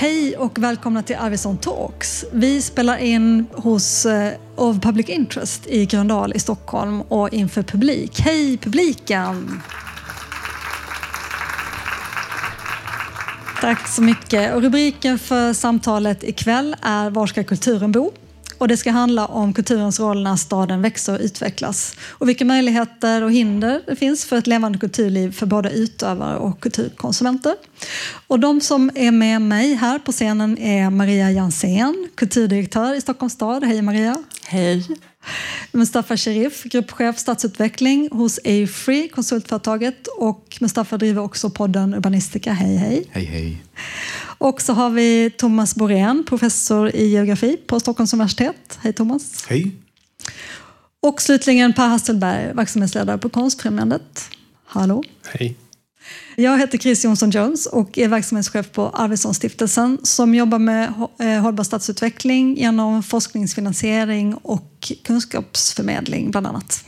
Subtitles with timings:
[0.00, 2.24] Hej och välkomna till Arvidsson Talks.
[2.32, 8.20] Vi spelar in hos eh, Of Public Interest i Gröndal i Stockholm och inför publik.
[8.20, 9.62] Hej publiken!
[13.60, 14.54] Tack så mycket.
[14.54, 18.12] Och rubriken för samtalet ikväll är Var ska kulturen bo?
[18.60, 23.22] Och det ska handla om kulturens roll när staden växer och utvecklas och vilka möjligheter
[23.22, 27.54] och hinder det finns för ett levande kulturliv för både utövare och kulturkonsumenter.
[28.26, 33.32] Och de som är med mig här på scenen är Maria Jansén, kulturdirektör i Stockholms
[33.32, 33.64] stad.
[33.64, 34.16] Hej Maria!
[34.44, 34.88] Hej!
[35.72, 40.06] Mustafa Sherif, gruppchef stadsutveckling hos A-Free, konsultföretaget.
[40.06, 42.52] Och Mustafa driver också podden Urbanistika.
[42.52, 43.04] Hej hej!
[43.10, 43.62] Hej hej!
[44.40, 48.78] Och så har vi Thomas Borén, professor i geografi på Stockholms universitet.
[48.80, 49.44] Hej Thomas!
[49.48, 49.76] Hej!
[51.02, 54.28] Och slutligen Per Hasselberg, verksamhetsledare på Konstfrämjandet.
[54.66, 55.04] Hallå!
[55.26, 55.56] Hej!
[56.36, 61.64] Jag heter Chris Jonsson Jones och är verksamhetschef på Arvidssonstiftelsen som jobbar med eh, hållbar
[61.64, 66.84] stadsutveckling genom forskningsfinansiering och kunskapsförmedling bland annat.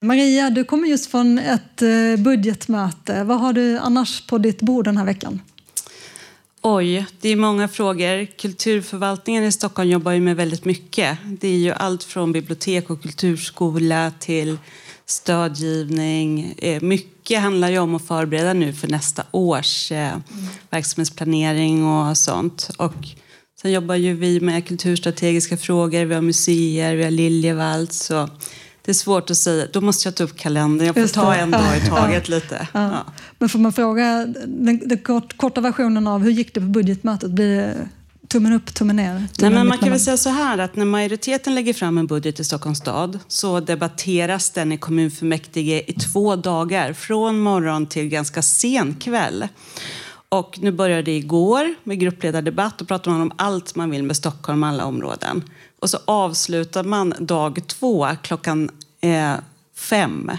[0.00, 3.24] Maria, du kommer just från ett eh, budgetmöte.
[3.24, 5.40] Vad har du annars på ditt bord den här veckan?
[6.64, 8.26] Oj, det är många frågor.
[8.26, 11.18] Kulturförvaltningen i Stockholm jobbar ju med väldigt mycket.
[11.24, 14.58] Det är ju allt från bibliotek och kulturskola till
[15.06, 16.54] stödgivning.
[16.58, 20.16] Eh, mycket handlar ju om att förbereda nu för nästa års eh,
[20.70, 22.70] verksamhetsplanering och sånt.
[22.76, 22.94] Och
[23.62, 28.10] sen jobbar ju vi med kulturstrategiska frågor, vi har museer, vi har Liljevalchs.
[28.84, 29.66] Det är svårt att säga.
[29.72, 30.86] Då måste jag ta upp kalendern.
[30.86, 32.34] Jag får ta en dag i taget ja.
[32.34, 32.68] lite.
[32.72, 33.04] Ja.
[33.38, 34.98] Men får man fråga den, den
[35.36, 37.30] korta versionen av hur gick det på budgetmötet?
[37.30, 37.88] Blir det
[38.28, 39.06] tummen upp, tummen ner?
[39.14, 42.06] Tummen Nej, men man kan väl säga så här att när majoriteten lägger fram en
[42.06, 48.08] budget i Stockholms stad så debatteras den i kommunfullmäktige i två dagar, från morgon till
[48.08, 49.48] ganska sen kväll.
[50.28, 54.16] Och nu började det igår med gruppledardebatt och pratar man om allt man vill med
[54.16, 55.42] Stockholm, alla områden.
[55.82, 58.70] Och så avslutar man dag två klockan
[59.00, 59.34] eh,
[59.74, 60.30] fem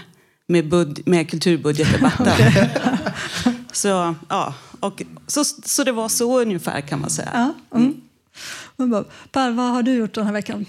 [0.46, 2.32] med, bud med kulturbudgetdebatten.
[3.72, 7.30] så, ja, och, så, så det var så ungefär kan man säga.
[7.32, 8.00] Ja, mm.
[8.78, 9.04] Mm.
[9.32, 10.66] Per, vad har du gjort den här veckan?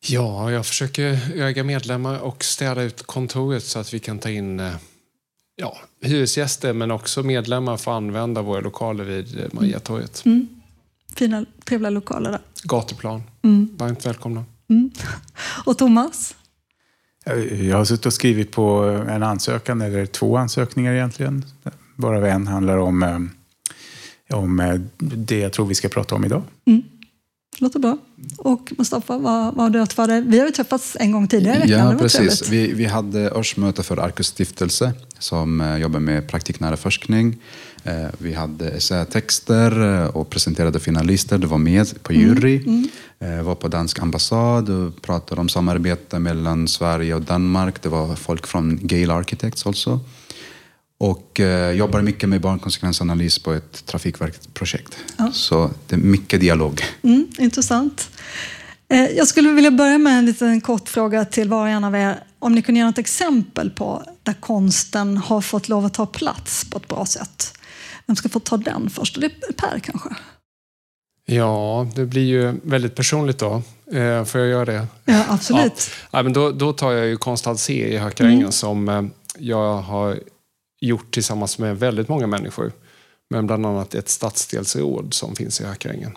[0.00, 4.60] Ja, jag försöker öga medlemmar och städa ut kontoret så att vi kan ta in
[4.60, 4.74] eh,
[5.56, 10.22] ja, hyresgäster men också medlemmar får använda våra lokaler vid eh, Mariatorget.
[10.26, 10.48] Mm.
[11.14, 12.40] Fina, trevliga lokaler där.
[12.62, 13.22] Gatuplan.
[13.42, 13.68] Mm.
[13.76, 14.44] Varmt välkomna.
[14.70, 14.90] Mm.
[15.64, 16.34] Och Thomas?
[17.60, 21.44] Jag har suttit och skrivit på en ansökan, eller två ansökningar egentligen.
[21.96, 26.42] Varav en handlar om, eh, om eh, det jag tror vi ska prata om idag.
[26.66, 26.82] Mm.
[27.58, 27.98] Låter bra.
[28.36, 30.20] Och Mustafa, vad, vad har du för dig?
[30.20, 31.92] Vi har ju träffats en gång tidigare i veckan.
[31.92, 32.48] Ja, precis.
[32.48, 37.36] Vi, vi hade årsmöte för Arcus stiftelse som eh, jobbar med praktiknära forskning.
[37.88, 39.72] Eh, vi hade essätexter
[40.16, 41.38] och presenterade finalister.
[41.38, 42.56] Du var med på jury.
[42.56, 42.88] Mm,
[43.20, 43.44] mm.
[43.44, 47.82] var på dansk ambassad och pratade om samarbete mellan Sverige och Danmark.
[47.82, 50.00] Det var folk från Gale Architects också.
[50.98, 54.96] Och eh, jobbar mycket med barnkonsekvensanalys på ett Trafikverket-projekt.
[55.16, 55.30] Ja.
[55.32, 56.82] Så det är mycket dialog.
[57.02, 58.10] Mm, intressant.
[58.88, 61.94] Eh, jag skulle vilja börja med en liten kort fråga till var och en av
[61.94, 62.22] er.
[62.38, 66.70] Om ni kunde ge något exempel på där konsten har fått lov att ta plats
[66.70, 67.57] på ett bra sätt.
[68.08, 69.20] Vem ska få ta den först?
[69.20, 70.08] Det är Per kanske?
[71.26, 73.62] Ja, det blir ju väldigt personligt då.
[73.92, 74.86] Eh, får jag göra det?
[75.04, 75.90] Ja, absolut.
[76.10, 76.22] Ja.
[76.22, 78.52] men då, då tar jag ju Konstad C i Hökarängen mm.
[78.52, 79.02] som eh,
[79.38, 80.18] jag har
[80.80, 82.72] gjort tillsammans med väldigt många människor.
[83.30, 86.16] Men bland annat ett stadsdelsråd som finns i Hökarängen.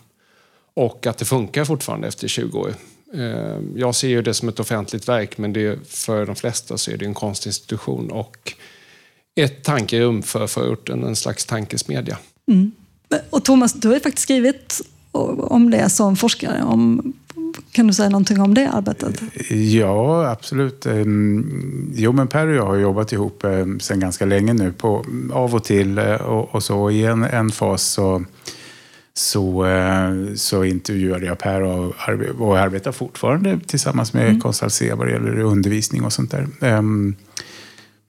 [0.74, 2.74] Och att det funkar fortfarande efter 20 år.
[3.14, 6.92] Eh, jag ser ju det som ett offentligt verk men det, för de flesta så
[6.92, 8.54] är det en konstinstitution och
[9.36, 12.18] ett tankerum för förorten, en slags tankesmedja.
[12.48, 12.72] Mm.
[13.30, 14.82] Och Thomas, du har ju faktiskt skrivit
[15.12, 17.14] om det som forskare, om
[17.72, 19.22] kan du säga någonting om det arbetet?
[19.50, 20.86] Ja, absolut.
[20.86, 25.06] Ehm, jo, men Per och jag har jobbat ihop ehm, sedan ganska länge nu, på,
[25.34, 25.98] av och till.
[25.98, 28.24] Eh, och, och så i en, en fas så,
[29.14, 31.96] så, eh, så intervjuade jag Per och,
[32.40, 34.42] och arbetar fortfarande tillsammans med mm.
[34.42, 36.48] Konstal C vad det gäller undervisning och sånt där.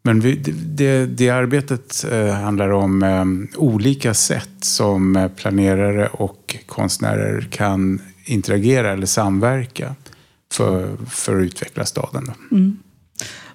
[0.03, 8.01] Men vi, det, det, arbetet eh, handlar om olika sätt som planerare och konstnärer kan
[8.25, 9.95] interagera eller samverka
[10.53, 12.31] för, för att utveckla staden.
[12.51, 12.77] Mm.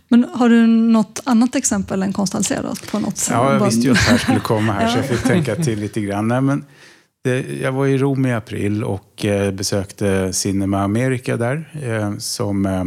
[0.08, 2.92] Men har du något annat exempel än konsthalserat?
[2.92, 5.24] På något ja, jag visste ju att det här skulle komma här så jag fick
[5.24, 6.28] tänka till lite grann.
[6.28, 6.66] Nej, men
[7.24, 11.70] det, jag var i Rom i april och eh, besökte Cinema America där.
[11.84, 12.84] Eh, som, eh,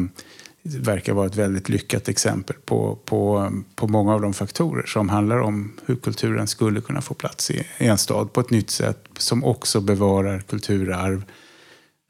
[0.62, 5.38] verkar vara ett väldigt lyckat exempel på, på, på många av de faktorer som handlar
[5.38, 9.44] om hur kulturen skulle kunna få plats i, en stad på ett nytt sätt som
[9.44, 11.24] också bevarar kulturarv,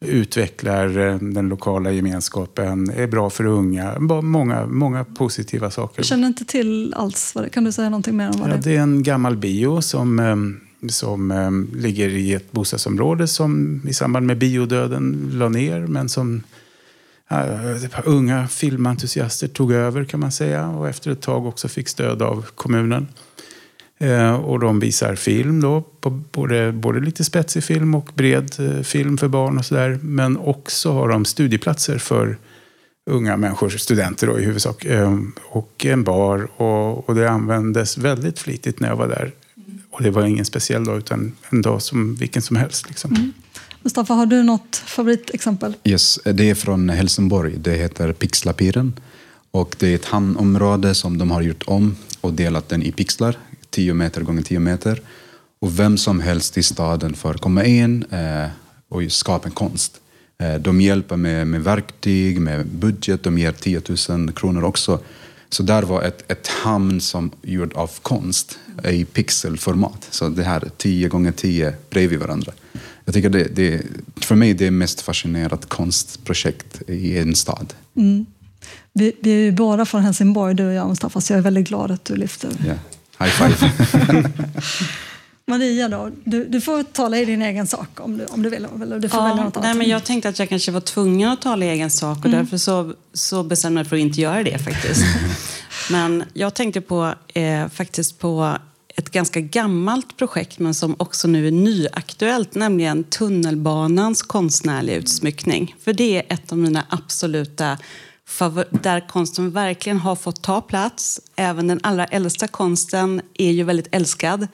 [0.05, 3.99] utvecklar eh, den lokala gemenskapen, är bra för unga.
[4.23, 5.99] Många, många positiva saker.
[5.99, 7.37] Jag känner inte till alls.
[7.53, 8.63] Kan du säga någonting mer om vad ja, det är?
[8.63, 13.93] Det är en gammal bio som, eh, som eh, ligger i ett bostadsområde som i
[13.93, 16.43] samband med biodöden la ner men som
[17.31, 22.23] Eh, unga filmentusiaster tog över kan man säga och efter ett tag också fick stöd
[22.23, 23.09] av kommunen.
[23.99, 28.83] Eh, och de visar film då, på både, både lite spetsig film och bred eh,
[28.83, 29.99] film för barn och sådär.
[30.03, 32.37] Men också har de studieplatser för
[33.11, 34.85] unga människor, studenter då i huvudsak.
[34.85, 39.33] Ehm, och en bar och, och det användes väldigt flitigt när jag var där.
[39.91, 42.89] Och det var ingen speciell dag utan en dag som vilken som helst.
[42.89, 43.15] Liksom.
[43.15, 43.33] Mm.
[43.83, 45.77] Mustafa, har du något favoritexempel?
[45.85, 47.55] Yes, det är från Helsingborg.
[47.59, 48.93] Det heter Pixlapiren.
[49.51, 53.39] Och det är ett hamnområde som de har gjort om och delat den i pixlar,
[53.71, 55.03] 10 meter gånger 10 meter.
[55.61, 58.49] Och vem som helst i staden får komma in eh,
[58.89, 60.01] och skapa en konst.
[60.39, 65.01] Eh, de hjälper med, med verktyg, med budget, de ger 10 000 kronor också.
[65.49, 70.09] Så där var ett, ett hamn som gjord av konst i pixelformat.
[70.11, 72.53] Så det här 10 gånger 10 bredvid varandra.
[73.05, 73.83] Jag tycker det, det,
[74.17, 77.75] för mig det är mest fascinerande konstprojekt i en stad.
[77.97, 78.27] Mm.
[78.93, 81.69] Vi, vi, är ju båda från Helsingborg, du och jag Mustafa, så jag är väldigt
[81.69, 82.51] glad att du lyfter.
[82.65, 82.79] Yeah.
[83.19, 83.73] High five.
[85.51, 88.67] Maria då, du, du, får tala i din egen sak om du, om du vill.
[88.83, 91.29] Eller du får ja, välja något nej, men jag tänkte att jag kanske var tvungen
[91.29, 92.39] att tala i egen sak och mm.
[92.39, 95.05] därför så, så bestämde jag mig för att inte göra det faktiskt.
[95.91, 98.57] men jag tänkte på, eh, faktiskt på
[99.01, 105.75] ett ganska gammalt projekt men som också nu är nyaktuellt, nämligen tunnelbanans konstnärliga utsmyckning.
[105.81, 107.79] För det är ett av mina absoluta
[108.71, 111.21] där konsten verkligen har fått ta plats.
[111.37, 114.49] Även den allra äldsta konsten är ju väldigt älskad.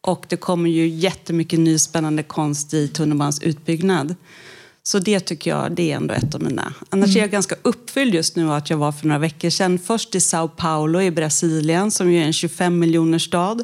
[0.00, 4.14] Och det kommer ju jättemycket ny spännande konst i tunnelbanans utbyggnad.
[4.86, 6.74] Så det tycker jag det är ändå ett av mina.
[6.90, 7.16] Annars mm.
[7.16, 10.20] är jag ganska uppfylld just nu att jag var för några veckor sedan först i
[10.20, 13.62] Sao Paulo i Brasilien som ju är en 25 miljoner stad.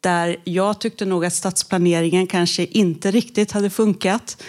[0.00, 4.42] Där jag tyckte nog att stadsplaneringen kanske inte riktigt hade funkat.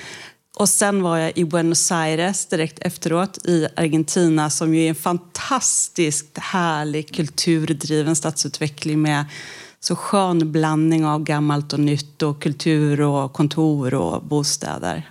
[0.57, 4.95] Och sen var jag i Buenos Aires direkt efteråt i Argentina som ju är en
[4.95, 9.25] fantastiskt härlig kulturdriven stadsutveckling med
[9.79, 15.09] så skön blandning av gammalt och nytt och kultur och kontor och bostäder.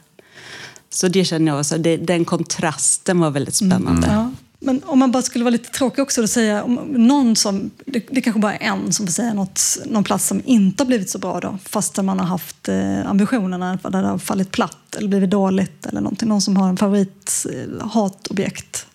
[0.97, 4.07] Så det känner jag, så det, den kontrasten var väldigt spännande.
[4.07, 4.19] Mm.
[4.19, 4.31] Ja.
[4.59, 8.07] Men om man bara skulle vara lite tråkig också och säga om någon som, det,
[8.11, 11.11] det kanske bara är en som får säga något, någon plats som inte har blivit
[11.11, 15.09] så bra då, fast man har haft eh, ambitionerna, där det har fallit platt eller
[15.09, 16.29] blivit dåligt eller någonting.
[16.29, 18.87] Någon som har en favorit eh, hatobjekt.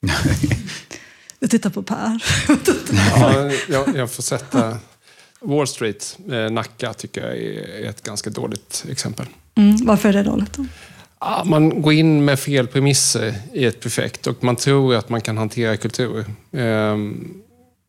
[1.38, 2.22] jag tittar på Per.
[3.16, 4.78] ja, jag, jag får sätta
[5.40, 9.26] Wall Street, eh, Nacka, tycker jag är ett ganska dåligt exempel.
[9.54, 10.66] Mm, varför är det dåligt då?
[11.44, 15.38] Man går in med fel premisser i ett projekt och man tror att man kan
[15.38, 16.24] hantera kultur.
[16.52, 17.34] Ehm,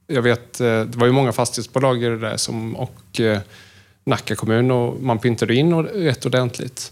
[0.08, 3.40] jag vet, eh, det var ju många fastighetsbolag i det där som, och eh,
[4.06, 6.92] Nacka kommun och man pyntade in rätt ordentligt.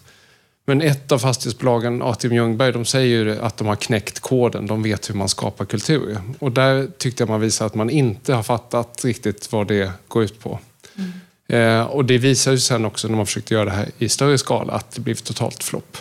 [0.66, 4.68] Men ett av fastighetsbolagen, Atrium Ljungberg, de säger ju att de har knäckt koden.
[4.68, 6.18] De vet hur man skapar kultur.
[6.39, 10.24] Och där tyckte jag man visade att man inte har fattat riktigt vad det går
[10.24, 10.60] ut på.
[10.96, 11.12] Mm.
[11.80, 14.38] Eh, och det visar ju sen också när man försökte göra det här i större
[14.38, 15.98] skala att det blev totalt flopp.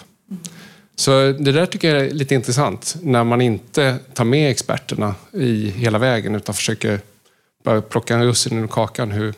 [0.96, 5.70] Så det där tycker jag är lite intressant, när man inte tar med experterna i
[5.70, 7.00] hela vägen utan försöker
[7.64, 9.34] bara plocka en russin ur kakan, hur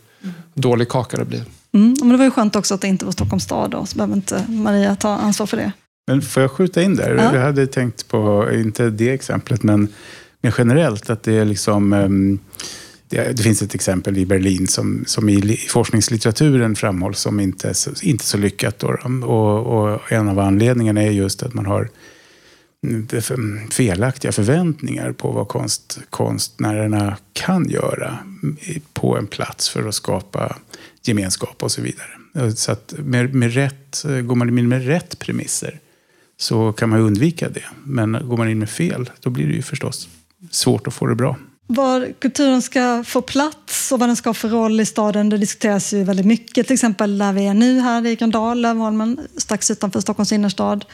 [0.54, 1.44] dålig kaka det blir.
[1.74, 3.96] Mm, men det var ju skönt också att det inte var Stockholms stad, då, så
[3.96, 5.72] behöver inte Maria ta ansvar för det.
[6.06, 7.14] Men får jag skjuta in där?
[7.14, 7.34] Ja.
[7.34, 9.88] Jag hade tänkt på, inte det exemplet, men
[10.40, 12.38] mer generellt att det är liksom um,
[13.12, 18.24] det, det, finns ett exempel i Berlin som, som i forskningslitteraturen framhålls som inte, inte
[18.24, 18.78] så lyckat.
[18.78, 18.88] Då,
[19.26, 21.88] och, och en av anledningarna är just att man har
[23.70, 28.18] felaktiga förväntningar på vad konst, konstnärerna kan göra
[28.92, 30.56] på en plats för att skapa
[31.02, 32.54] gemenskap och så vidare.
[32.54, 35.80] Så att med, med rätt, går man in med rätt premisser
[36.36, 37.64] så kan man undvika det.
[37.84, 40.08] Men går man in med fel, då blir det ju förstås
[40.50, 41.36] svårt att få det bra.
[41.74, 45.38] Var kulturen ska få plats och vad den ska ha för roll i staden, det
[45.38, 46.66] diskuteras ju väldigt mycket.
[46.66, 50.84] Till exempel där vi är nu här i Gröndal, Lövholmen, strax utanför Stockholms innerstad.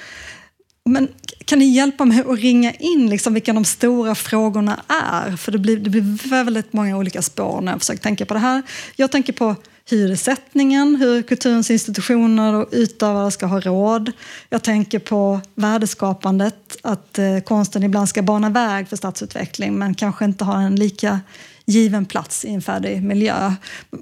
[0.84, 1.08] Men
[1.44, 5.36] kan ni hjälpa mig att ringa in liksom vilka de stora frågorna är?
[5.36, 8.40] För det blir, det blir väldigt många olika spår när jag försöker tänka på det
[8.40, 8.62] här.
[8.96, 9.56] Jag tänker på
[9.90, 14.12] hyressättningen, hur kulturens institutioner och utövare ska ha råd.
[14.50, 20.24] Jag tänker på värdeskapandet, att eh, konsten ibland ska bana väg för stadsutveckling men kanske
[20.24, 21.20] inte har en lika
[21.64, 23.54] given plats i en färdig miljö.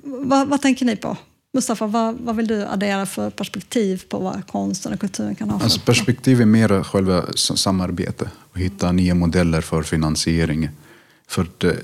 [0.02, 1.16] Vad, vad tänker ni på?
[1.52, 5.62] Mustafa, vad, vad, vill du addera för perspektiv på vad konsten och kulturen kan ha?
[5.62, 10.68] Alltså perspektiv är mer själva samarbete och hitta nya modeller för finansiering.
[11.28, 11.76] För det,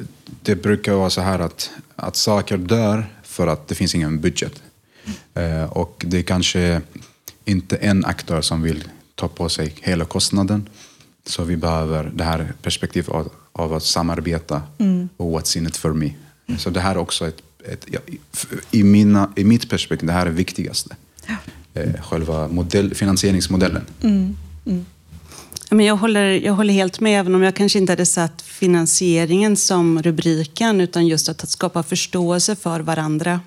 [0.43, 4.63] det, brukar vara så här att, att saker dör för att det finns ingen budget.
[5.35, 6.81] Eh, och det är kanske
[7.45, 8.85] inte en aktör som vill
[9.15, 10.69] ta på sig hela kostnaden.
[11.27, 15.09] Så vi behöver det här perspektivet av, av att samarbeta mm.
[15.17, 16.11] och what's in it for me.
[16.59, 18.01] Så det här är också ett, ett ja,
[18.71, 20.97] i, mina, i mitt perspektiv, det här är det viktigaste.
[21.27, 21.37] Ja.
[21.75, 23.85] Eh, själva modell, finansieringsmodellen.
[24.03, 24.37] Mm.
[25.75, 29.57] Men jag, håller, jag håller helt med, även om jag kanske inte hade satt finansieringen
[29.57, 33.41] som rubriken, utan just att skapa förståelse för varandra.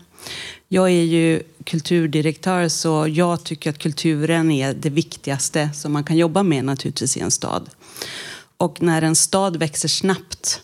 [0.67, 6.17] Jag är ju kulturdirektör, så jag tycker att kulturen är det viktigaste som man kan
[6.17, 7.69] jobba med naturligtvis i en stad.
[8.57, 10.61] Och när en stad växer snabbt,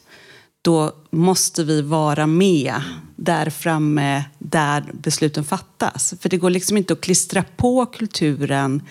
[0.62, 2.74] då måste vi vara med
[3.16, 6.14] där framme där besluten fattas.
[6.22, 8.82] För det går liksom inte att klistra på kulturen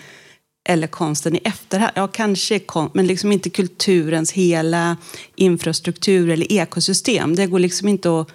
[0.69, 1.91] eller konsten i efterhand.
[1.95, 4.97] Ja, kanske, konst, men liksom inte kulturens hela
[5.35, 7.35] infrastruktur eller ekosystem.
[7.35, 8.27] Det går liksom inte att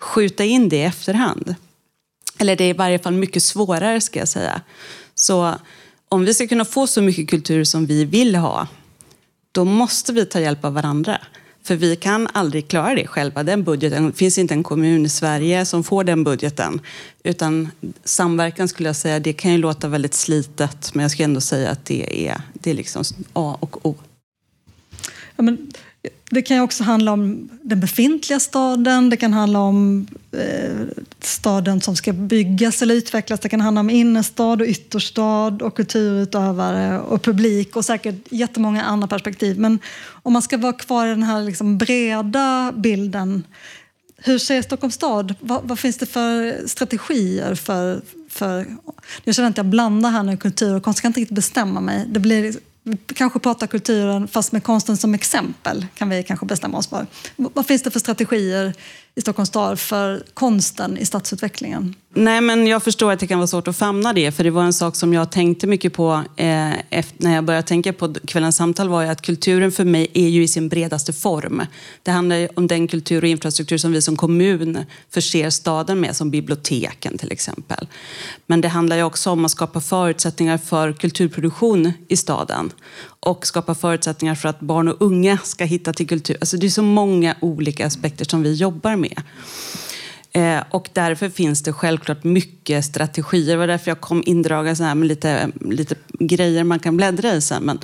[0.00, 1.54] skjuta in det i efterhand.
[2.38, 4.60] Eller det är i varje fall mycket svårare, ska jag säga.
[5.14, 5.54] Så
[6.08, 8.68] om vi ska kunna få så mycket kultur som vi vill ha,
[9.52, 11.20] då måste vi ta hjälp av varandra.
[11.62, 13.42] För vi kan aldrig klara det själva.
[13.42, 16.80] Den budgeten, det finns inte en kommun i Sverige som får den budgeten.
[17.24, 17.68] Utan
[18.04, 21.70] samverkan skulle jag säga, det kan ju låta väldigt slitet, men jag ska ändå säga
[21.70, 23.94] att det är, det är liksom A och O.
[25.36, 25.72] Ja, men
[26.30, 31.96] det kan också handla om den befintliga staden, det kan handla om eh, staden som
[31.96, 33.40] ska byggas eller utvecklas.
[33.40, 39.08] Det kan handla om innerstad och ytterstad och kulturutövare och publik och säkert jättemånga andra
[39.08, 39.58] perspektiv.
[39.58, 39.78] Men
[40.22, 43.44] om man ska vara kvar i den här liksom breda bilden,
[44.16, 45.34] hur ser Stockholms stad?
[45.40, 48.66] Vad, vad finns det för strategier för, för...
[49.24, 51.80] Jag känner att jag blandar här nu kultur och konst, jag kan inte riktigt bestämma
[51.80, 52.06] mig.
[52.08, 52.54] Det blir
[53.14, 57.06] kanske prata kulturen fast med konsten som exempel kan vi kanske bestämma oss för.
[57.36, 58.74] Vad finns det för strategier
[59.14, 61.94] i Stockholms stad för konsten i stadsutvecklingen?
[62.14, 64.62] Nej, men jag förstår att det kan vara svårt att famna det, för det var
[64.62, 68.56] en sak som jag tänkte mycket på eh, efter, när jag började tänka på kvällens
[68.56, 71.62] samtal var ju att kulturen för mig är ju i sin bredaste form.
[72.02, 74.78] Det handlar om den kultur och infrastruktur som vi som kommun
[75.10, 77.88] förser staden med, som biblioteken till exempel.
[78.46, 82.72] Men det handlar ju också om att skapa förutsättningar för kulturproduktion i staden
[83.20, 86.36] och skapa förutsättningar för att barn och unga ska hitta till kultur.
[86.40, 89.22] Alltså det är så många olika aspekter som vi jobbar med.
[90.32, 93.52] Eh, och därför finns det självklart mycket strategier.
[93.52, 97.34] Det var därför jag kom indragen så här med lite, lite grejer man kan bläddra
[97.34, 97.62] i sen.
[97.62, 97.78] Men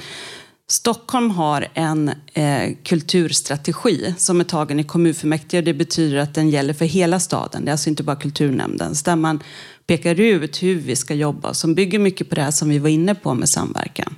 [0.68, 5.62] Stockholm har en eh, kulturstrategi som är tagen i kommunfullmäktige.
[5.62, 7.64] Det betyder att den gäller för hela staden.
[7.64, 9.02] Det är alltså inte bara kulturnämndens.
[9.02, 9.42] Där man
[9.86, 11.54] pekar ut hur vi ska jobba.
[11.54, 14.14] Som bygger mycket på det här som vi var inne på med samverkan.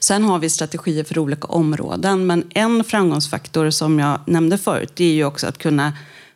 [0.00, 2.26] Sen har vi strategier för olika områden.
[2.26, 5.92] Men en framgångsfaktor som jag nämnde förut, det är ju också att kunna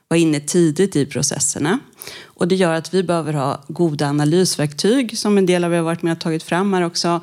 [0.08, 1.78] vara inne tidigt i processerna.
[2.24, 5.84] Och det gör att vi behöver ha goda analysverktyg, som en del av er har
[5.84, 7.20] varit med och tagit fram här också,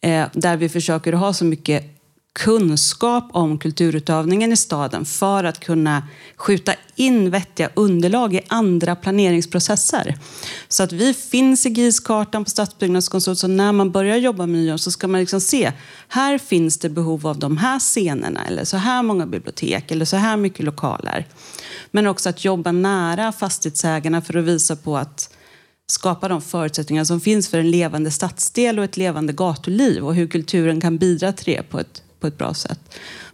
[0.00, 1.91] eh, där vi försöker ha så mycket
[2.32, 6.02] kunskap om kulturutövningen i staden för att kunna
[6.36, 10.18] skjuta in vettiga underlag i andra planeringsprocesser.
[10.68, 14.78] Så att vi finns i GIS-kartan på Stadsbyggnadskontoret, så när man börjar jobba med nya
[14.78, 15.72] så ska man liksom se,
[16.08, 20.16] här finns det behov av de här scenerna, eller så här många bibliotek, eller så
[20.16, 21.26] här mycket lokaler.
[21.90, 25.30] Men också att jobba nära fastighetsägarna för att visa på att
[25.86, 30.26] skapa de förutsättningar som finns för en levande stadsdel och ett levande gatuliv och hur
[30.26, 32.80] kulturen kan bidra till det på ett på ett bra sätt.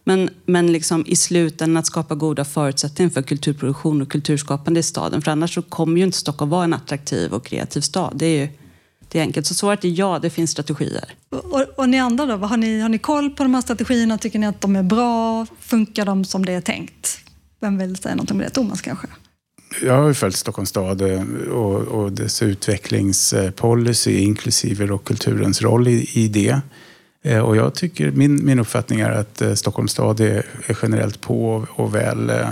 [0.05, 5.23] Men, men liksom i slutändan att skapa goda förutsättningar för kulturproduktion och kulturskapande i staden.
[5.23, 8.13] För annars så kommer ju inte Stockholm vara en attraktiv och kreativ stad.
[8.17, 8.49] Det är ju
[9.09, 9.47] det är enkelt.
[9.47, 11.15] Så svaret är ja, det finns strategier.
[11.31, 12.37] Och, och ni andra då?
[12.37, 14.19] Har ni, har ni koll på de här strategierna?
[14.19, 15.47] Tycker ni att de är bra?
[15.61, 17.19] Funkar de som det är tänkt?
[17.61, 18.51] Vem vill säga något om det?
[18.51, 19.09] Thomas kanske?
[19.83, 25.89] Jag har ju följt Stockholms stad eh, och, och dess utvecklingspolicy inklusive då kulturens roll
[25.89, 26.61] i, i det.
[27.23, 31.21] Eh, och jag tycker, min, min uppfattning är att eh, Stockholms stad är, är generellt
[31.21, 32.49] på och väl eh,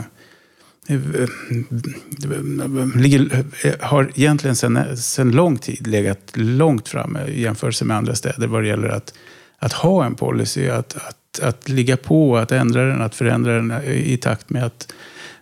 [2.94, 3.44] ligger,
[3.84, 8.62] har egentligen sedan, sen lång tid legat långt framme i jämförelse med andra städer vad
[8.62, 9.14] det gäller att,
[9.58, 13.72] att ha en policy, att, att, att ligga på, att ändra den, att förändra den
[13.84, 14.92] i takt med att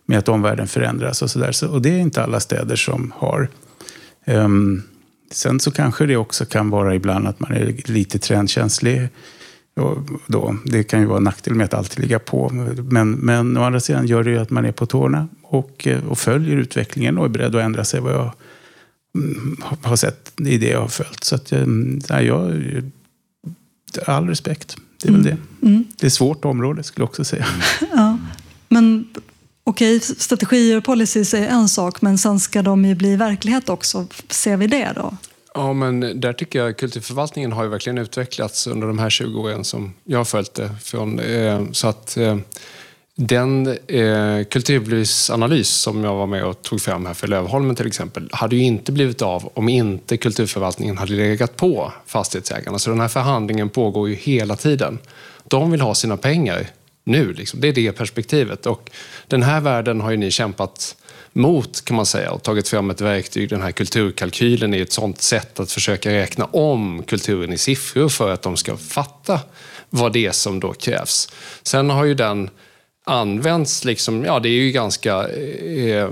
[0.07, 1.52] med att omvärlden förändras och sådär.
[1.52, 3.49] Så, och det är inte alla städer som har.
[4.26, 4.83] Um,
[5.31, 9.09] sen så kanske det också kan vara ibland att man är lite trendkänslig.
[10.26, 12.50] Då, det kan ju vara en nackdel med att alltid ligga på.
[12.90, 16.04] Men, men å andra sidan gör det ju att man är på tårna och, eh,
[16.04, 18.33] och följer utvecklingen och är beredd att ändra sig vad jag
[19.14, 21.25] mm, har sett i det jag har följt.
[21.25, 22.62] Så att, eh, nej, jag,
[24.07, 24.76] all respekt.
[25.02, 25.37] Det är väl mm.
[25.61, 25.66] det.
[25.66, 25.85] Mm.
[25.97, 27.47] Det är ett svårt område skulle jag också säga.
[27.93, 28.19] Ja.
[28.69, 29.09] Men
[29.64, 34.06] okej, strategier och policies är en sak, men sen ska de ju bli verklighet också.
[34.28, 35.16] Ser vi det då?
[35.54, 39.64] Ja, men där tycker jag kulturförvaltningen har ju verkligen utvecklats under de här 20 åren
[39.64, 40.71] som jag har följt det.
[40.83, 42.37] Från, eh, så att eh,
[43.16, 48.28] den eh, kulturbruksanalys som jag var med och tog fram här för Lövholmen till exempel,
[48.33, 52.78] hade ju inte blivit av om inte kulturförvaltningen hade legat på fastighetsägarna.
[52.78, 54.99] Så den här förhandlingen pågår ju hela tiden.
[55.49, 56.71] De vill ha sina pengar
[57.04, 57.32] nu.
[57.32, 57.61] Liksom.
[57.61, 58.66] Det är det perspektivet.
[58.66, 58.90] Och
[59.26, 60.96] den här världen har ju ni kämpat
[61.32, 65.23] mot kan man säga och tagit fram ett verktyg, den här kulturkalkylen, är ett sånt
[65.23, 69.40] sätt att försöka räkna om kulturen i siffror för att de ska fatta
[69.90, 71.28] vad det är som då krävs.
[71.62, 72.50] Sen har ju den
[73.04, 76.11] använts, liksom, ja det är ju ganska eh, eh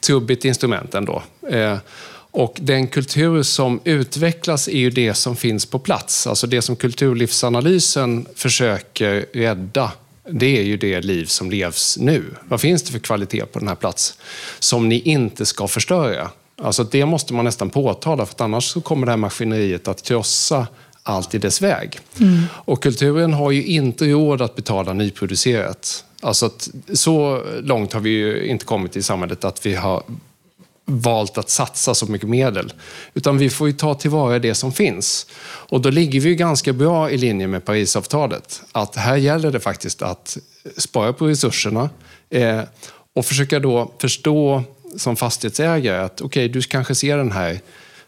[0.00, 1.22] trubbigt instrument ändå.
[1.50, 1.78] Eh,
[2.36, 6.26] och den kultur som utvecklas är ju det som finns på plats.
[6.26, 9.92] Alltså det som kulturlivsanalysen försöker rädda
[10.30, 12.24] det är ju det liv som levs nu.
[12.48, 14.16] Vad finns det för kvalitet på den här platsen
[14.58, 16.30] som ni inte ska förstöra?
[16.62, 20.66] Alltså det måste man nästan påtala, för annars så kommer det här maskineriet att krossa
[21.02, 21.98] allt i dess väg.
[22.20, 22.42] Mm.
[22.52, 26.04] Och kulturen har ju inte råd att betala nyproducerat.
[26.20, 30.02] Alltså att, så långt har vi ju inte kommit i samhället att vi har
[30.88, 32.72] valt att satsa så mycket medel.
[33.14, 35.26] Utan vi får ju ta tillvara det som finns.
[35.44, 38.62] Och då ligger vi ju ganska bra i linje med Parisavtalet.
[38.72, 40.38] Att här gäller det faktiskt att
[40.76, 41.90] spara på resurserna
[42.30, 42.60] eh,
[43.14, 44.62] och försöka då förstå
[44.96, 47.60] som fastighetsägare att okej, okay, du kanske ser den här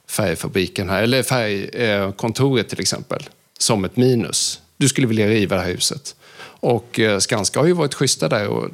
[0.07, 4.61] färgfabriken här, eller färgkontoret eh, till exempel, som ett minus.
[4.77, 6.17] Du skulle vilja riva det här huset.
[6.61, 8.71] Och eh, Skanska har ju varit schyssta där och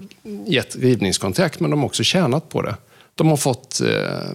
[0.46, 2.76] gett rivningskontrakt, men de har också tjänat på det.
[3.14, 4.28] De har fått eh,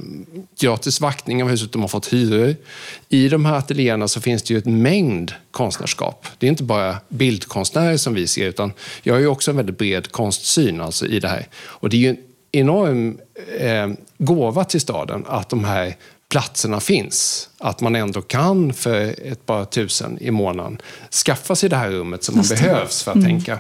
[0.60, 2.56] gratis vaktning av huset, de har fått hyror.
[3.10, 6.28] I de här ateljéerna så finns det ju ett mängd konstnärskap.
[6.38, 8.72] Det är inte bara bildkonstnärer som vi ser, utan
[9.04, 11.48] jag har ju också en väldigt bred konstsyn alltså, i det här.
[11.56, 12.18] Och det är ju en
[12.52, 13.18] enorm
[13.60, 15.96] eh, gåva till staden att de här
[16.30, 17.50] platserna finns.
[17.58, 20.82] Att man ändå kan för ett par tusen i månaden
[21.26, 23.30] skaffa sig det här rummet som man behövs för att mm.
[23.30, 23.60] tänka.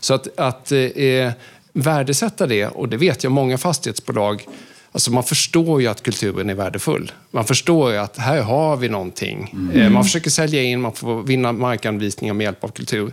[0.00, 1.32] Så att, att eh,
[1.76, 4.46] värdesätta det, och det vet jag många fastighetsbolag
[4.92, 7.12] Alltså man förstår ju att kulturen är värdefull.
[7.30, 9.54] Man förstår ju att här har vi någonting.
[9.74, 9.92] Mm.
[9.92, 13.12] Man försöker sälja in, man får vinna markanvisningar med hjälp av kultur.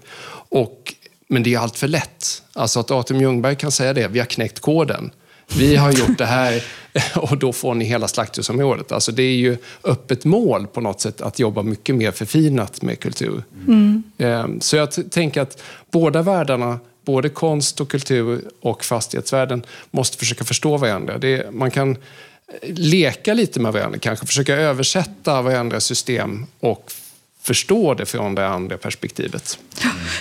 [0.50, 0.94] Och,
[1.28, 2.44] men det är allt för lätt.
[2.54, 5.12] Alltså att Artem Ljungberg kan säga det, vi har knäckt koden.
[5.58, 6.64] Vi har gjort det här
[7.16, 8.92] och då får ni hela slakthusområdet.
[8.92, 13.00] Alltså det är ju öppet mål på något sätt att jobba mycket mer förfinat med
[13.00, 13.44] kultur.
[13.68, 14.04] Mm.
[14.18, 20.44] Ehm, så jag tänker att båda världarna både konst och kultur och fastighetsvärlden måste försöka
[20.44, 21.18] förstå varandra.
[21.18, 21.98] Det, man kan
[22.64, 26.94] leka lite med varandra, kanske försöka översätta varandras system och
[27.42, 29.60] förstå det från det andra perspektivet.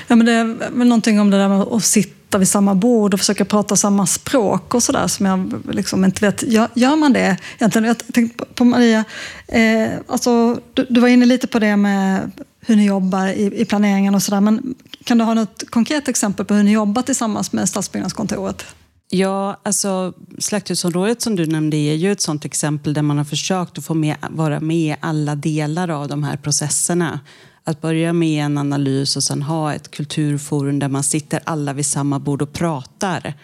[0.08, 2.74] Ja, men det är väl någonting om det där med att sitta sitta vid samma
[2.74, 6.42] bord och försöka prata samma språk och sådär som jag liksom inte vet.
[6.42, 7.88] Gör, gör man det egentligen?
[7.88, 9.04] Jag tänkte på Maria,
[9.48, 12.30] eh, alltså, du, du var inne lite på det med
[12.66, 14.40] hur ni jobbar i, i planeringen och sådär.
[14.40, 18.64] Men kan du ha något konkret exempel på hur ni jobbar tillsammans med Stadsbyggnadskontoret?
[19.08, 23.78] Ja, alltså slakthusområdet som du nämnde är ju ett sådant exempel där man har försökt
[23.78, 27.20] att få med, vara med i alla delar av de här processerna.
[27.64, 31.86] Att börja med en analys och sen ha ett kulturforum där man sitter alla vid
[31.86, 33.34] samma bord och pratar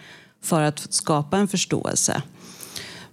[0.41, 2.21] för att skapa en förståelse.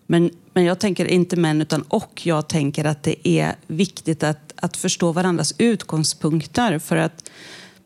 [0.07, 2.27] Men, men jag tänker inte men utan och.
[2.27, 7.31] Jag tänker att det är viktigt att, att förstå varandras utgångspunkter för att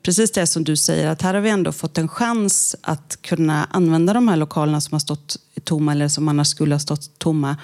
[0.02, 3.64] precis det som du säger, att här har vi ändå fått en chans att kunna
[3.70, 7.56] använda de här lokalerna som har stått tomma eller som annars skulle ha stått tomma.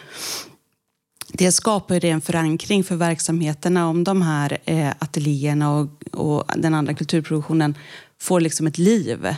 [1.39, 6.75] Det skapar ju en förankring för verksamheterna om de här eh, ateljéerna och, och den
[6.75, 7.79] andra kulturproduktionen
[8.19, 9.37] får liksom ett liv.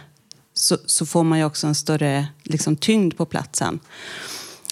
[0.54, 3.80] Så, så får man ju också en större liksom, tyngd på platsen.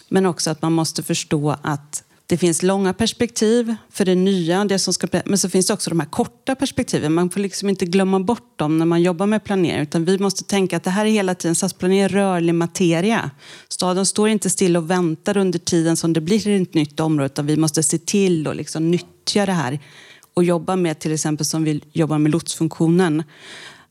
[0.08, 4.78] Men också att man måste förstå att det finns långa perspektiv för det nya, det
[4.78, 7.14] som ska, men så finns det också de här korta perspektiven.
[7.14, 9.82] Man får liksom inte glömma bort dem när man jobbar med planering.
[9.82, 13.30] Utan vi måste tänka att det här är hela tiden, stadsplanering är rörlig materia.
[13.68, 17.26] Staden står inte still och väntar under tiden som det blir ett nytt område.
[17.26, 19.80] Utan vi måste se till att liksom nyttja det här
[20.34, 23.22] och jobba med till exempel som vi jobbar med lotsfunktionen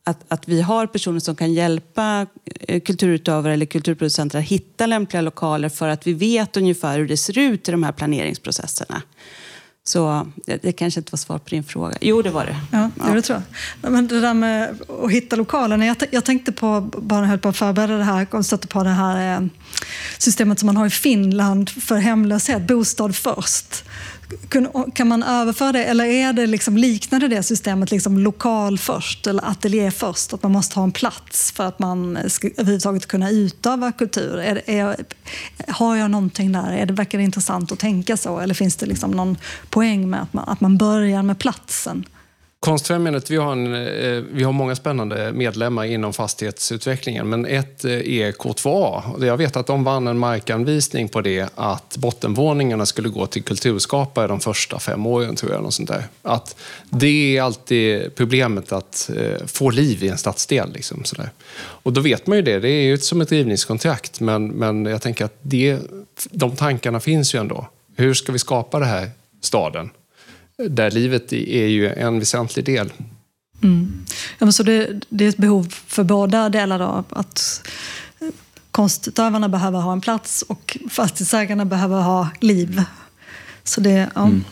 [0.08, 5.22] att, att vi har personer som kan hjälpa eh, kulturutövare eller kulturproducenter att hitta lämpliga
[5.22, 9.02] lokaler för att vi vet ungefär hur det ser ut i de här planeringsprocesserna.
[9.88, 11.98] Så det, det, kanske inte var svar på din fråga.
[12.02, 12.56] Jo, det var det.
[12.72, 13.14] Ja, ja.
[13.14, 13.42] det tror
[13.82, 13.92] jag.
[13.92, 15.82] Men det där med att hitta lokalen.
[15.82, 18.68] Jag, jag tänkte på, bara när jag höll på att förbereda det här, och stötte
[18.68, 19.48] på det här eh,
[20.18, 23.84] systemet som man har i Finland för hemlöshet, bostad först.
[24.94, 29.50] Kan man överföra det eller är det liksom, liknande det systemet liksom lokal först eller
[29.50, 30.34] ateljé först?
[30.34, 34.38] Att man måste ha en plats för att man ska överhuvudtaget kunna utöva kultur.
[34.38, 34.96] Är, är,
[35.68, 36.72] har jag någonting där?
[36.72, 38.40] Är det, verkar det intressant att tänka så?
[38.40, 39.38] Eller finns det liksom någon
[39.70, 42.06] poäng med att man, att man börjar med platsen?
[42.66, 47.92] Konstfrämjandet, vi har, en, eh, vi har många spännande medlemmar inom fastighetsutvecklingen, men ett eh,
[47.92, 49.26] är K2A.
[49.26, 54.28] Jag vet att de vann en markanvisning på det, att bottenvåningarna skulle gå till kulturskapare
[54.28, 55.64] de första fem åren, tror jag.
[55.64, 56.04] Något sånt där.
[56.22, 56.56] Att
[56.90, 60.74] det är alltid problemet att eh, få liv i en stadsdel.
[60.74, 61.30] Liksom, sådär.
[61.58, 65.02] Och då vet man ju det, det är ju som ett rivningskontrakt, men, men jag
[65.02, 65.80] tänker att det,
[66.32, 67.70] de tankarna finns ju ändå.
[67.96, 69.10] Hur ska vi skapa det här
[69.42, 69.90] staden?
[70.58, 72.94] Där livet är ju en väsentlig del.
[73.64, 74.06] Mm.
[74.40, 77.68] Ja, men så det, det, är ett behov för båda delar då, att
[78.72, 82.82] konstutövarna behöver ha en plats och fastighetsägarna behöver ha liv.
[83.64, 84.24] Så det, ja.
[84.24, 84.44] mm.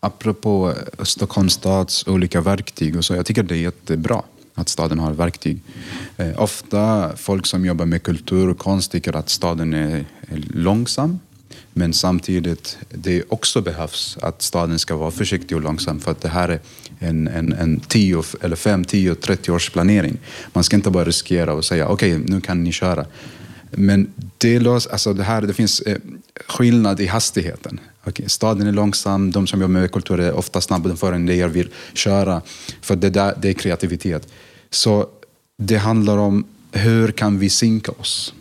[0.00, 4.22] Apropå Stockholms stads olika verktyg och så, jag tycker det är jättebra
[4.54, 5.62] att staden har verktyg.
[6.16, 10.04] Eh, ofta folk som jobbar med kultur och konst tycker att staden är
[10.54, 11.18] långsam
[11.78, 16.28] men samtidigt, det också behövs att staden ska vara försiktig och långsam för att det
[16.28, 16.60] här är
[16.98, 20.18] en, en, en 10, eller 5, 10, 30 års planering.
[20.52, 23.06] Man ska inte bara riskera och säga okej, okay, nu kan ni köra.
[23.70, 25.98] Men det, lös, alltså det, här, det finns eh,
[26.46, 27.80] skillnad i hastigheten.
[28.04, 31.52] Okay, staden är långsam, de som jobbar med kultur är ofta snabbare än får en
[31.52, 32.42] vill köra.
[32.80, 34.28] För det, där, det är kreativitet.
[34.70, 35.06] Så
[35.56, 38.34] det handlar om hur kan vi synka oss?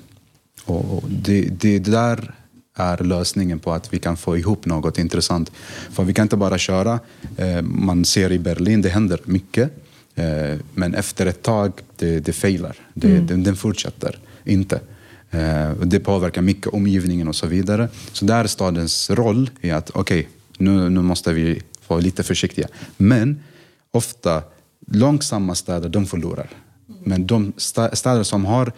[0.65, 2.33] Och det, det där
[2.77, 5.51] är lösningen på att vi kan få ihop något intressant.
[5.91, 6.99] För vi kan inte bara köra.
[7.37, 9.71] Eh, man ser i Berlin, det händer mycket.
[10.15, 12.75] Eh, men efter ett tag, det, det failar.
[12.93, 13.27] Det, mm.
[13.27, 14.79] den, den fortsätter inte.
[15.31, 17.89] Eh, det påverkar mycket omgivningen och så vidare.
[18.11, 22.23] Så där är stadens roll är att okej, okay, nu, nu måste vi vara lite
[22.23, 22.67] försiktiga.
[22.97, 23.39] Men
[23.91, 24.43] ofta,
[24.87, 26.49] långsamma städer, de förlorar.
[27.03, 27.53] Men de
[27.93, 28.71] städer som har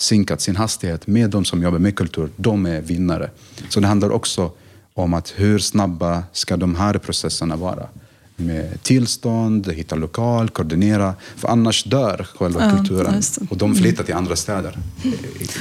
[0.00, 3.30] synkat sin hastighet med de som jobbar med kultur, de är vinnare.
[3.68, 4.50] Så det handlar också
[4.94, 7.88] om att hur snabba ska de här processerna vara?
[8.36, 11.14] Med tillstånd, hitta lokal, koordinera.
[11.36, 13.22] För annars dör själva ja, kulturen.
[13.50, 14.78] Och de flyttar till andra städer.
[15.02, 15.14] I,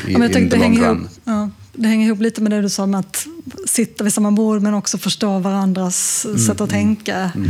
[0.08, 2.84] ja, jag tänkte, det, hänger ihop, ja, det hänger ihop lite med det du sa
[2.84, 3.28] om att
[3.68, 7.32] sitta vid samma bord men också förstå varandras mm, sätt att mm, tänka.
[7.36, 7.50] Mm.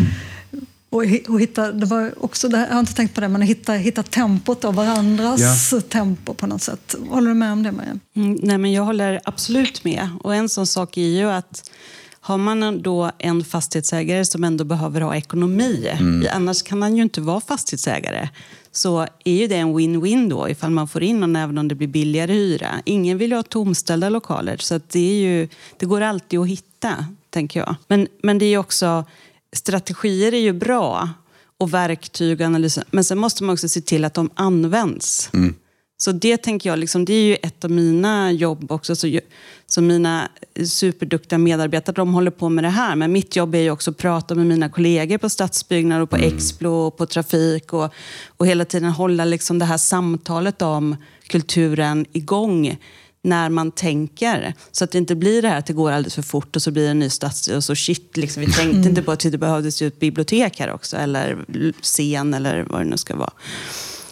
[0.94, 3.48] Och, och hitta, det var också, det, jag har inte tänkt på det, men att
[3.48, 5.82] hitta, hitta tempot av varandras ja.
[5.82, 6.96] tempo på något sätt.
[7.10, 8.00] Håller du med om det, Maria?
[8.16, 10.10] Mm, nej, men jag håller absolut med.
[10.22, 11.72] Och en sån sak är ju att
[12.20, 16.28] har man då en fastighetsägare som ändå behöver ha ekonomi, mm.
[16.34, 18.30] annars kan han ju inte vara fastighetsägare,
[18.72, 21.76] så är ju det en win-win då ifall man får in någon även om det
[21.76, 22.70] blir billigare hyra.
[22.86, 27.06] Ingen vill ju ha tomställda lokaler, så det, är ju, det går alltid att hitta,
[27.30, 27.76] tänker jag.
[27.88, 29.06] Men, men det är ju också
[29.54, 31.10] strategier är ju bra
[31.58, 32.84] och verktyg och analyser.
[32.92, 35.30] Men sen måste man också se till att de används.
[35.34, 35.56] Mm.
[35.98, 38.96] Så det tänker jag, liksom, det är ju ett av mina jobb också.
[38.96, 39.20] Så,
[39.66, 40.30] så mina
[40.66, 42.96] superduktiga medarbetare, de håller på med det här.
[42.96, 46.16] Men mitt jobb är ju också att prata med mina kollegor på stadsbyggnad och på
[46.16, 46.36] mm.
[46.36, 47.74] Explo och på trafik.
[47.74, 47.94] Och,
[48.28, 50.96] och hela tiden hålla liksom det här samtalet om
[51.28, 52.78] kulturen igång
[53.24, 54.54] när man tänker.
[54.72, 56.72] Så att det inte blir det här att det går alldeles för fort och så
[56.72, 58.88] blir det en ny stadsdel och så shit, liksom, vi tänkte mm.
[58.88, 61.46] inte på att det behövdes ju ett bibliotek här också, eller
[61.82, 63.34] scen eller vad det nu ska vara.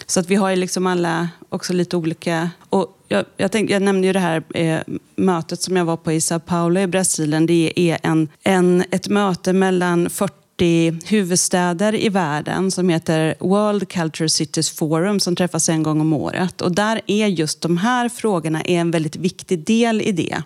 [0.05, 2.49] Så att vi har ju liksom alla också lite olika...
[2.69, 4.79] Och jag, jag, tänk, jag nämnde ju det här eh,
[5.15, 7.45] mötet som jag var på i Sao Paulo i Brasilien.
[7.45, 13.89] Det är en, en, ett möte mellan 40 40 huvudstäder i världen som heter World
[13.89, 16.61] Culture Cities Forum som träffas en gång om året.
[16.61, 20.43] Och där är just de här frågorna en väldigt viktig del i det.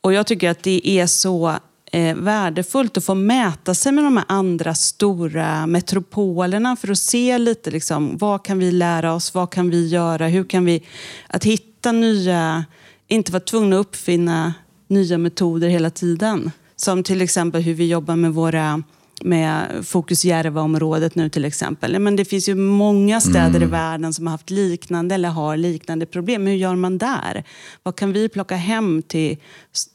[0.00, 1.56] Och jag tycker att det är så
[1.92, 7.38] eh, värdefullt att få mäta sig med de här andra stora metropolerna för att se
[7.38, 10.82] lite liksom, vad kan vi lära oss, vad kan vi göra, hur kan vi...
[11.26, 12.64] Att hitta nya,
[13.08, 14.54] inte vara tvungna att uppfinna
[14.88, 16.50] nya metoder hela tiden.
[16.76, 18.82] Som till exempel hur vi jobbar med våra
[19.24, 21.98] med Fokus Järva-området nu till exempel.
[21.98, 23.62] Men det finns ju många städer mm.
[23.62, 26.46] i världen som har haft liknande eller har liknande problem.
[26.46, 27.44] Hur gör man där?
[27.82, 29.36] Vad kan vi plocka hem till,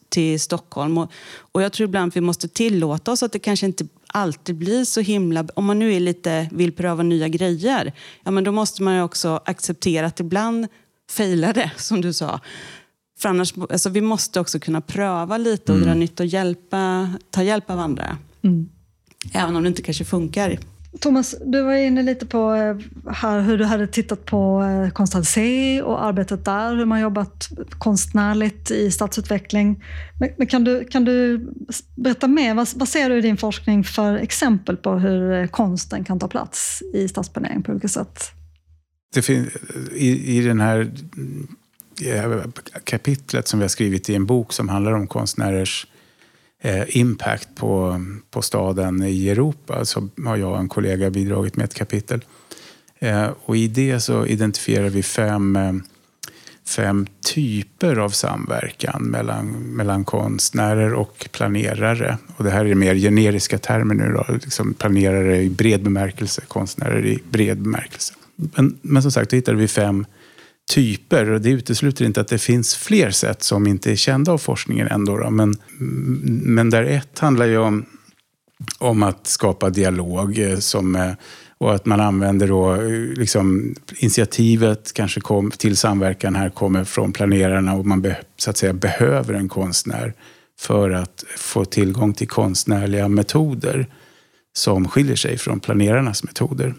[0.10, 0.98] till Stockholm?
[0.98, 1.12] Och,
[1.52, 4.86] och jag tror ibland att vi måste tillåta oss att det kanske inte alltid blir
[4.86, 5.46] så himla...
[5.54, 9.42] Om man nu är lite vill pröva nya grejer, ja, men då måste man också
[9.46, 10.68] acceptera att ibland
[11.12, 12.40] failar det, som du sa.
[13.18, 15.88] För annars, alltså, vi måste också kunna pröva lite och mm.
[15.88, 18.18] dra nytta och hjälpa, ta hjälp av andra.
[18.42, 18.70] Mm.
[19.34, 20.58] Även om det inte kanske funkar.
[21.00, 22.78] Thomas, du var inne lite på eh,
[23.14, 27.50] här, hur du hade tittat på eh, Konstnär C och arbetet där, hur man jobbat
[27.70, 29.84] konstnärligt i stadsutveckling.
[30.38, 31.48] Men, kan, du, kan du
[31.96, 32.54] berätta mer?
[32.54, 36.28] Vad, vad ser du i din forskning för exempel på hur eh, konsten kan ta
[36.28, 38.32] plats i stadsplanering på olika sätt?
[39.14, 39.48] Det finns,
[39.92, 40.92] i, I den här
[42.84, 45.95] kapitlet som vi har skrivit i en bok som handlar om konstnärers eh,
[46.66, 48.02] Eh, impact på,
[48.32, 52.26] på staden i Europa så har jag och en kollega bidragit med ett kapitel.
[53.00, 55.74] Eh, och I det så identifierar vi fem, eh,
[56.68, 62.18] fem typer av samverkan mellan, mellan konstnärer och planerare.
[62.38, 64.14] Och det här är mer generiska termer nu.
[64.14, 68.14] Då, liksom planerare i bred bemärkelse, konstnärer i bred bemärkelse.
[68.36, 70.06] Men, men som sagt, då hittade vi fem
[70.70, 71.30] typer.
[71.30, 74.88] Och det utesluter inte att det finns fler sätt som inte är kända av forskningen
[74.88, 75.18] ändå.
[75.18, 75.30] Då.
[75.30, 75.56] Men,
[76.44, 77.86] men där ett handlar ju om,
[78.80, 81.12] om att skapa dialog eh, som, eh,
[81.58, 87.12] och att man använder då eh, liksom, initiativet kanske kom, till samverkan här kommer från
[87.12, 90.14] planerarna och man be, så att säga, behöver en konstnär
[90.60, 93.88] för att få tillgång till konstnärliga metoder
[94.54, 96.74] som skiljer sig från planerarnas metoder.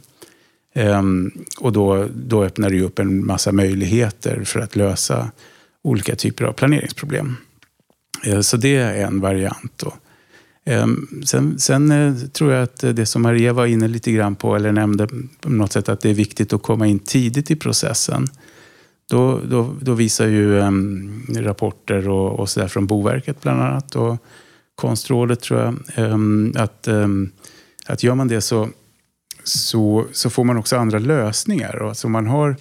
[0.77, 5.31] Ehm, och då, då öppnar det upp en massa möjligheter för att lösa
[5.83, 7.37] olika typer av planeringsproblem.
[8.25, 9.73] Ehm, så det är en variant.
[9.77, 9.95] Då.
[10.65, 14.57] Ehm, sen, sen, eh, tror jag att det som Maria var inne lite grann på,
[14.57, 15.09] eller nämnde
[15.41, 18.27] på något sätt att det är viktigt att komma in tidigt i processen.
[19.11, 23.97] Då, då, då visar ju um, rapporter och, och så där från Boverket bland annat
[23.97, 24.17] och
[24.75, 25.75] Konstrådet tror jag,
[26.12, 27.31] um, att, um,
[27.87, 28.69] att gör man det så
[29.48, 31.88] så, så får man också andra lösningar.
[31.88, 32.56] Alltså man har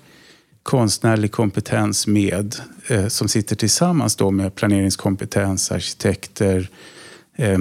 [0.64, 2.56] konstnärlig kompetens med,
[2.88, 6.70] eh, som sitter tillsammans då med planeringskompetens, arkitekter,
[7.36, 7.58] eh,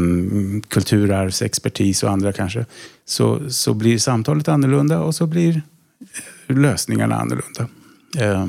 [0.68, 2.66] kulturarvsexpertis och andra kanske,
[3.04, 5.62] så, så blir samtalet annorlunda och så blir
[6.46, 7.68] eh, lösningarna annorlunda.
[8.18, 8.46] Eh,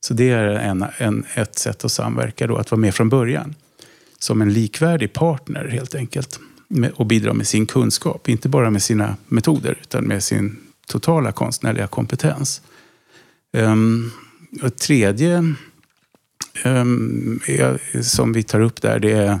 [0.00, 3.54] så det är en, en, ett sätt att samverka, då, att vara med från början.
[4.18, 6.40] Som en likvärdig partner helt enkelt
[6.94, 8.28] och bidra med sin kunskap.
[8.28, 10.56] Inte bara med sina metoder utan med sin
[10.86, 12.62] totala konstnärliga kompetens.
[13.52, 14.12] Um,
[14.62, 15.56] och tredje ehm,
[16.64, 19.38] um, är, som vi tar upp där det är,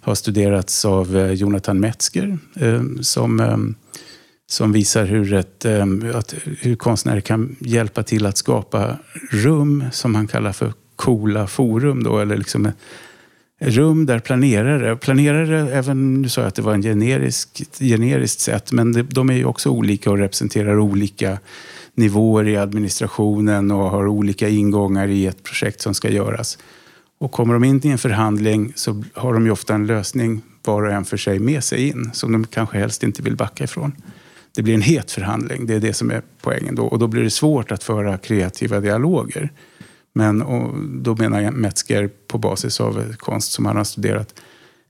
[0.00, 3.74] har studerats av eh, Jonathan Metzger um, som,
[4.46, 5.64] som visar hur, ett,
[6.14, 8.98] att, hur konstnärer kan hjälpa till att skapa
[9.30, 12.02] rum som han kallar för coola forum.
[12.02, 12.72] Då, eller liksom
[13.58, 18.72] rum där planerare, planerare, även nu sa jag att det var en generisk, generiskt sätt,
[18.72, 21.38] men de är ju också olika och representerar olika
[21.94, 26.58] nivåer i administrationen och har olika ingångar i ett projekt som ska göras.
[27.18, 30.82] Och kommer de in i en förhandling så har de ju ofta en lösning var
[30.82, 33.92] och en för sig med sig in som de kanske helst inte vill backa ifrån.
[34.54, 36.86] Det blir en het förhandling, det är det som är poängen då.
[36.86, 39.52] Och då blir det svårt att föra kreativa dialoger.
[40.16, 40.38] Men
[41.02, 44.34] då menar Metzger på basis av konst som han har studerat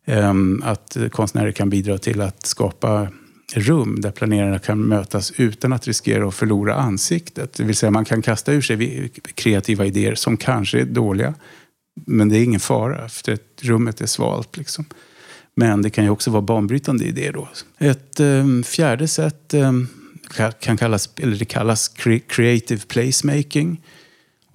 [0.05, 3.09] ehm, att konstnärer kan bidra till att skapa
[3.55, 7.53] rum där planerarna kan mötas utan att riskera att förlora ansiktet.
[7.53, 11.35] Det vill säga man kan kasta ur sig kreativa idéer som kanske är dåliga,
[12.07, 14.57] men det är ingen fara för rummet är svalt.
[14.57, 14.85] Liksom.
[15.55, 17.49] Men det kan ju också vara banbrytande idéer då.
[17.79, 19.89] Ett ehm, fjärde sätt ehm,
[20.61, 21.89] kan kallas, eller det kallas
[22.29, 23.81] creative placemaking.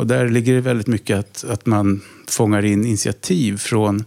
[0.01, 4.05] Och där ligger det väldigt mycket att, att man fångar in initiativ från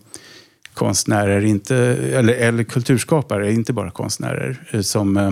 [0.74, 1.76] konstnärer, inte,
[2.12, 5.30] eller, eller kulturskapare, inte bara konstnärer, eh, som, eh,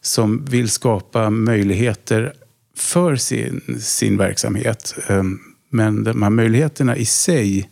[0.00, 2.32] som vill skapa möjligheter
[2.76, 4.94] för sin, sin verksamhet.
[5.08, 5.22] Eh,
[5.70, 7.70] men de här möjligheterna i sig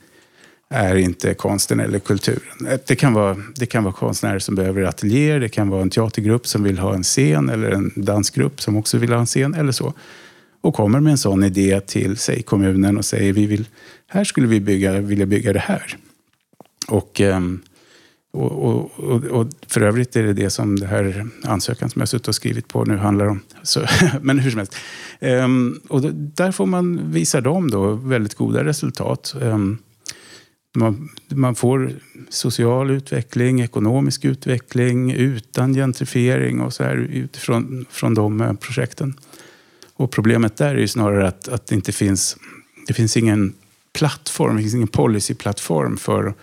[0.70, 2.78] är inte konsten eller kulturen.
[2.86, 6.46] Det kan vara, det kan vara konstnärer som behöver ateljéer, det kan vara en teatergrupp
[6.46, 9.72] som vill ha en scen eller en dansgrupp som också vill ha en scen eller
[9.72, 9.94] så
[10.62, 13.66] och kommer med en sån idé till säg, kommunen och säger vi vill,
[14.06, 15.96] här skulle vi bygga, vilja bygga det här.
[16.88, 17.60] Och, ehm,
[18.32, 22.08] och, och, och, och, för övrigt är det det som det här ansökan som jag
[22.08, 23.40] suttit och skrivit på nu handlar om.
[23.62, 23.80] Så,
[24.20, 24.76] men hur som helst.
[25.20, 29.34] Ehm, och där får man visa dem då väldigt goda resultat.
[29.42, 29.78] Ehm,
[30.76, 31.92] man, man får
[32.28, 39.14] social utveckling, ekonomisk utveckling utan gentrifiering och så här utifrån från de eh, projekten.
[40.02, 42.36] Och problemet där är ju snarare att, att det inte finns,
[42.86, 43.54] det finns ingen
[43.92, 46.34] plattform, det finns ingen policyplattform för,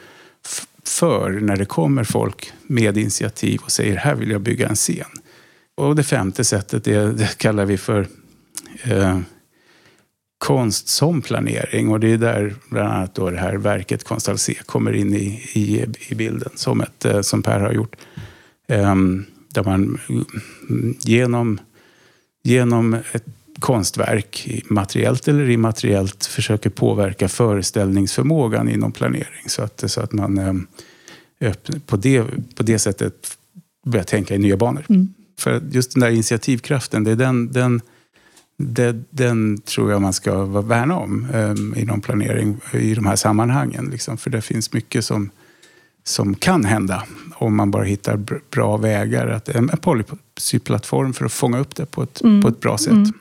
[0.85, 5.05] för när det kommer folk med initiativ och säger här vill jag bygga en scen.
[5.75, 8.07] Och det femte sättet är, det kallar vi för
[8.83, 9.19] eh,
[10.37, 11.89] konst som planering.
[11.89, 15.85] Och det är där bland annat då det här verket Konstalse kommer in i, i,
[16.09, 17.95] i bilden som, ett, eh, som Per har gjort.
[18.67, 21.59] Um, där man mm, genom,
[22.43, 23.25] genom ett
[23.59, 29.43] konstverk, materiellt eller immateriellt, försöker påverka föreställningsförmågan inom planering.
[29.47, 30.67] Så att, så att man um,
[31.85, 32.23] på, det,
[32.55, 33.37] på det sättet
[33.85, 34.85] börjar tänka i nya banor.
[34.89, 35.13] Mm.
[35.39, 37.81] För just den där initiativkraften, det är den, den
[38.57, 43.89] det, den tror jag man ska värna om eh, inom planering i de här sammanhangen.
[43.91, 44.17] Liksom.
[44.17, 45.29] För det finns mycket som,
[46.03, 47.03] som kan hända
[47.35, 48.19] om man bara hittar
[48.51, 49.27] bra vägar.
[49.27, 52.41] Att, en policyplattform för att fånga upp det på ett, mm.
[52.41, 52.91] på ett bra sätt.
[52.91, 53.13] Mm.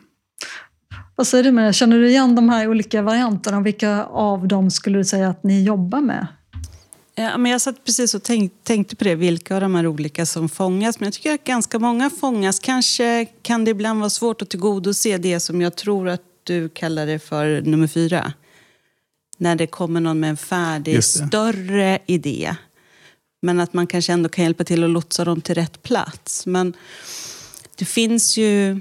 [1.16, 1.72] Vad säger du med det?
[1.72, 3.60] Känner du igen de här olika varianterna?
[3.60, 6.26] Vilka av dem skulle du säga att ni jobbar med?
[7.14, 10.26] Ja, men jag satt precis och tänk, tänkte på det, vilka av de här olika
[10.26, 11.00] som fångas.
[11.00, 12.58] Men jag tycker att ganska många fångas.
[12.58, 17.06] Kanske kan det ibland vara svårt att tillgodose det som jag tror att du kallar
[17.06, 18.32] det för nummer fyra.
[19.38, 22.56] När det kommer någon med en färdig, större idé.
[23.42, 26.46] Men att man kanske ändå kan hjälpa till att lotsa dem till rätt plats.
[26.46, 26.74] Men
[27.76, 28.80] det finns ju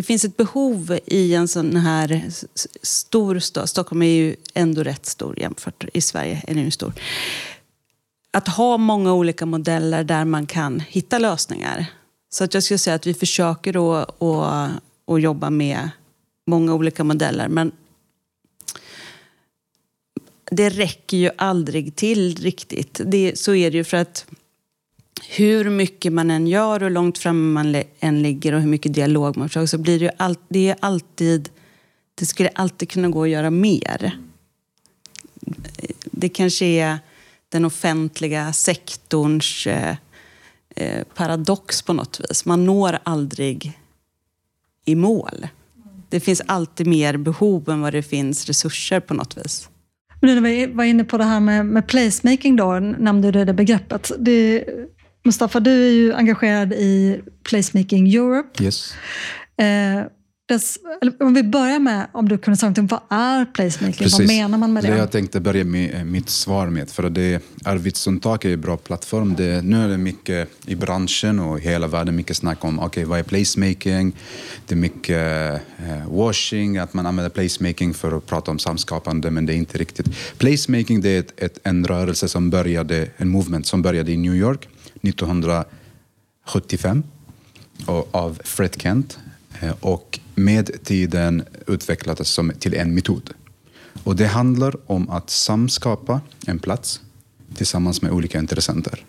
[0.00, 2.30] det finns ett behov i en sån här
[2.82, 3.68] stor stad.
[3.68, 6.42] Stockholm är ju ändå rätt stor jämfört i Sverige.
[6.46, 6.92] är den ju stor.
[8.30, 11.86] Att ha många olika modeller där man kan hitta lösningar.
[12.30, 14.22] Så att jag skulle säga att vi försöker då att,
[15.06, 15.90] att jobba med
[16.46, 17.48] många olika modeller.
[17.48, 17.72] Men
[20.50, 23.00] det räcker ju aldrig till riktigt.
[23.04, 24.26] Det, så är det ju för att
[25.28, 28.94] hur mycket man än gör och hur långt fram man än ligger och hur mycket
[28.94, 31.48] dialog man försöker så blir det ju all, det är alltid,
[32.14, 34.18] det skulle alltid kunna gå att göra mer.
[36.04, 36.98] Det kanske är
[37.48, 39.96] den offentliga sektorns eh,
[40.76, 42.44] eh paradox på något vis.
[42.44, 43.78] Man når aldrig
[44.84, 45.46] i mål.
[46.08, 49.68] Det finns alltid mer behov än vad det finns resurser på något vis.
[50.20, 53.52] Men när vi var inne på det här med, med placemaking då, nämnde du det
[53.52, 54.12] begreppet.
[54.18, 54.64] Det,
[55.22, 58.64] Mustafa, du är ju engagerad i Placemaking Europe.
[58.64, 58.94] Yes.
[59.56, 60.04] Eh,
[60.48, 60.78] dess,
[61.20, 63.92] om vi börjar med, om du kunde säga vad är placemaking?
[63.92, 64.18] Precis.
[64.18, 64.90] Vad menar man med det?
[64.90, 66.90] Det jag tänkte börja med eh, mitt svar med.
[66.90, 69.34] För det, Arvidsson-tak är en bra plattform.
[69.36, 73.04] Det, nu är det mycket i branschen och i hela världen mycket snack om okay,
[73.04, 74.12] vad är placemaking.
[74.66, 79.46] Det är mycket eh, washing, att man använder placemaking för att prata om samskapande, men
[79.46, 80.06] det är inte riktigt.
[80.38, 84.34] Placemaking det är ett, ett, en rörelse som började, en movement som började i New
[84.34, 84.68] York
[85.02, 87.02] 1975
[88.10, 89.18] av Fred Kent
[89.60, 93.30] eh, och med tiden utvecklades som till en metod.
[94.04, 97.00] Och det handlar om att samskapa en plats
[97.54, 99.04] tillsammans med olika intressenter.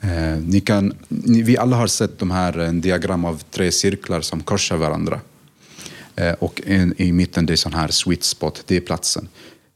[0.00, 4.20] Eh, ni kan, ni, vi alla har sett de här en diagram av tre cirklar
[4.20, 5.20] som korsar varandra.
[6.16, 9.28] Eh, och en, i mitten det är sån här sweet spot, det är platsen.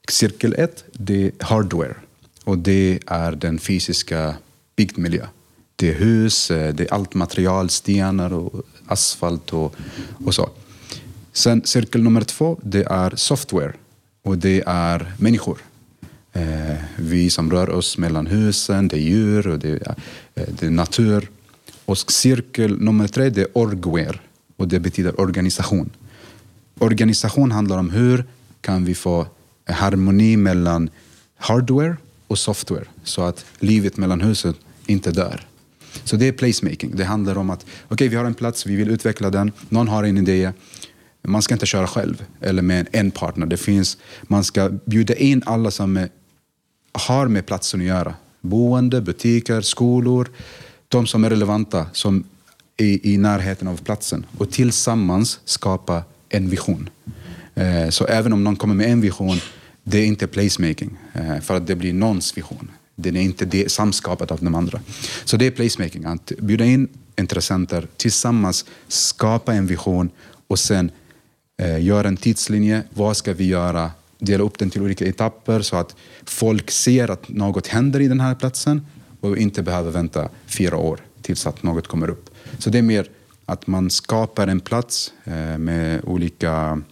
[0.08, 1.94] Cirkel 1, det är hardware.
[2.44, 4.34] Och det är den fysiska
[4.76, 5.26] byggmiljön.
[5.80, 9.74] Det är hus, eh, det är allt material, stenar och asfalt och,
[10.24, 10.50] och så.
[11.32, 13.72] Sen cirkel nummer två, det är software
[14.22, 15.58] och det är människor.
[16.32, 19.94] Eh, vi som rör oss mellan husen, det är djur och det är,
[20.34, 21.30] det är natur.
[21.84, 24.18] Och cirkel nummer tre, det är orgware
[24.56, 25.90] och det betyder organisation.
[26.78, 28.24] Organisation handlar om hur
[28.60, 29.26] kan vi få
[29.64, 30.90] harmoni mellan
[31.36, 34.54] hardware och software så att livet mellan husen
[34.86, 35.46] inte dör.
[36.10, 36.96] Så det är placemaking.
[36.96, 40.04] Det handlar om att okay, vi har en plats, vi vill utveckla den, någon har
[40.04, 40.52] en idé.
[41.22, 43.46] Man ska inte köra själv eller med en partner.
[43.46, 46.08] Det finns, man ska bjuda in alla som är,
[46.92, 48.14] har med platsen att göra.
[48.40, 50.28] Boende, butiker, skolor,
[50.88, 52.24] de som är relevanta som
[52.76, 56.88] är i närheten av platsen och tillsammans skapa en vision.
[57.54, 59.36] Eh, så även om någon kommer med en vision,
[59.82, 62.70] det är inte placemaking eh, för att det blir någons vision.
[63.02, 64.80] Den är inte det, samskapat av de andra.
[65.24, 70.10] Så det är placemaking, att bjuda in intressenter, tillsammans skapa en vision
[70.46, 70.90] och sen
[71.62, 72.82] eh, göra en tidslinje.
[72.94, 73.90] Vad ska vi göra?
[74.18, 78.20] Dela upp den till olika etapper så att folk ser att något händer i den
[78.20, 78.86] här platsen
[79.20, 82.30] och inte behöver vänta fyra år tills att något kommer upp.
[82.59, 83.07] Så det är mer
[83.46, 86.82] att man skapar en plats eh, med olika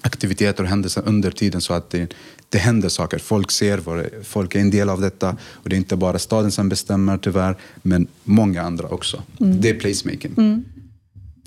[0.00, 2.14] aktiviteter och händelser under tiden så att det,
[2.48, 3.18] det händer saker.
[3.18, 6.52] Folk ser vad folk är en del av detta och det är inte bara staden
[6.52, 9.22] som bestämmer tyvärr, men många andra också.
[9.38, 10.64] Det är placemaking.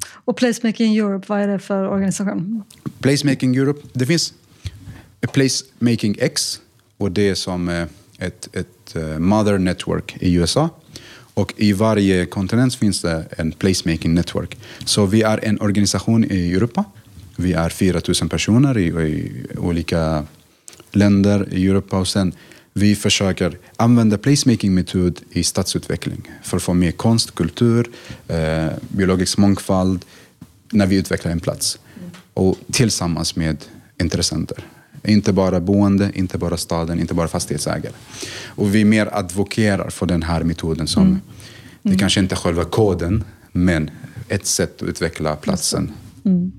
[0.08, 2.64] Och Placemaking Europe, vad är det för organisation?
[3.00, 4.34] Placemaking Europe, det finns
[5.32, 6.62] Placemaking X
[6.98, 7.88] och det är som eh,
[8.18, 10.70] ett, ett eh, mother network i USA.
[11.34, 14.58] Och i varje kontinent finns det en placemaking network.
[14.86, 16.86] Så vi är en organisation i Europa.
[17.36, 20.26] Vi är 4 000 personer i, i olika
[20.92, 22.34] länder i Europa och sen
[22.74, 27.90] vi försöker använda placemaking-metod i stadsutveckling för att få mer konst, kultur,
[28.28, 30.06] eh, biologisk mångfald
[30.72, 31.80] när vi utvecklar en plats.
[32.34, 33.58] Och tillsammans med
[34.02, 34.68] intressenter.
[35.04, 37.94] Inte bara boende, inte bara staden, inte bara fastighetsägare.
[38.46, 41.20] Och vi mer advokerar för den här metoden som, mm.
[41.82, 43.90] det kanske inte är själva koden, men
[44.28, 45.92] ett sätt att utveckla platsen.
[46.26, 46.52] Mm.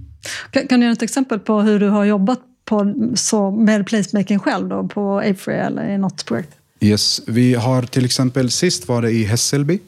[0.51, 4.39] Kan, kan du ge ett exempel på hur du har jobbat på, så med placemaking
[4.39, 6.51] själv då, på April eller i något projekt?
[6.81, 9.79] Yes, vi har till exempel sist var det i Hässelby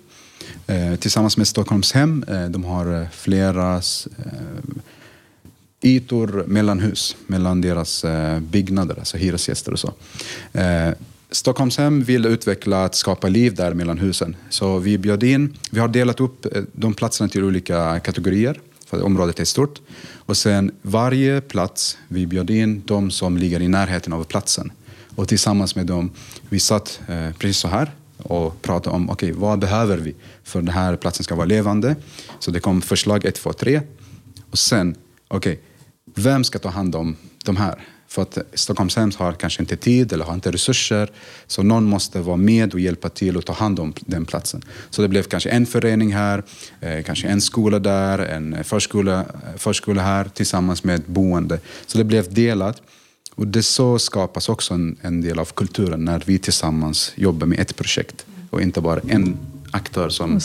[0.67, 2.25] eh, tillsammans med Stockholmshem.
[2.29, 3.83] Eh, de har eh, flera eh,
[5.83, 9.93] ytor mellan hus, mellan deras eh, byggnader, alltså hyresgäster och så.
[10.53, 10.91] Eh,
[11.31, 14.37] Stockholmshem vill utveckla att skapa liv där mellan husen.
[14.49, 18.61] Så vi bjöd in, vi har delat upp eh, de platserna till olika kategorier,
[18.95, 19.81] för området är stort.
[20.27, 24.73] Och sen varje plats, vi bjöd in de som ligger i närheten av platsen.
[25.17, 26.11] Och tillsammans med dem,
[26.49, 30.15] vi satt eh, precis så här och pratade om okay, vad behöver vi
[30.45, 31.97] för att den här platsen ska vara levande.
[32.39, 33.81] Så det kom förslag 1, 2, 3.
[34.51, 34.97] Och sen,
[35.29, 35.65] okej, okay,
[36.15, 37.85] vem ska ta hand om de här?
[38.15, 41.11] För att Stockholmshems har kanske inte tid eller har inte resurser.
[41.47, 44.63] Så någon måste vara med och hjälpa till och ta hand om den platsen.
[44.91, 46.43] Så det blev kanske en förening här,
[46.81, 49.25] eh, kanske en skola där, en förskola,
[49.57, 51.61] förskola här tillsammans med ett boende.
[51.87, 52.83] Så det blev delat.
[53.35, 57.61] Och det så skapas också en, en del av kulturen när vi tillsammans jobbar med
[57.61, 59.37] ett projekt och inte bara en
[59.71, 60.41] aktör som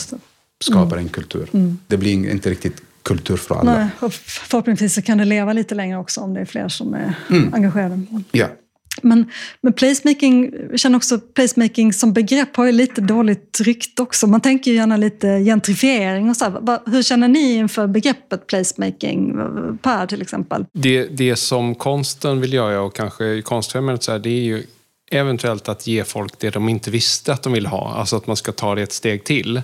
[0.60, 1.48] skapar en kultur.
[1.52, 1.78] Mm.
[1.86, 3.74] Det blir inte riktigt kultur för alla.
[3.74, 7.14] Nej, och förhoppningsvis kan det leva lite längre också om det är fler som är
[7.30, 7.54] mm.
[7.54, 8.06] engagerade.
[8.32, 8.46] Ja.
[9.02, 9.30] Men,
[9.60, 14.26] men placemaking, jag känner också placemaking som begrepp har ju lite dåligt rykte också.
[14.26, 16.44] Man tänker ju gärna lite gentrifiering och så.
[16.44, 16.90] Här.
[16.90, 19.36] Hur känner ni inför begreppet placemaking?
[19.82, 20.66] Per till exempel.
[20.72, 24.62] Det, det som konsten vill göra och kanske konstfrämjandet så här, det är ju
[25.10, 27.94] eventuellt att ge folk det de inte visste att de vill ha.
[27.94, 29.62] Alltså att man ska ta det ett steg till.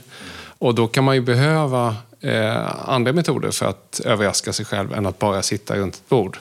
[0.58, 1.96] Och då kan man ju behöva
[2.26, 6.38] eh, andra metoder för att överraska sig själv än att bara sitta runt ett bord.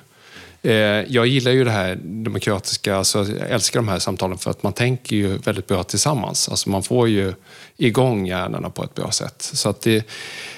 [0.61, 0.73] Eh,
[1.07, 4.73] jag gillar ju det här demokratiska, alltså jag älskar de här samtalen för att man
[4.73, 6.49] tänker ju väldigt bra tillsammans.
[6.49, 7.33] Alltså man får ju
[7.77, 9.41] igång hjärnorna på ett bra sätt.
[9.53, 10.05] Så att det,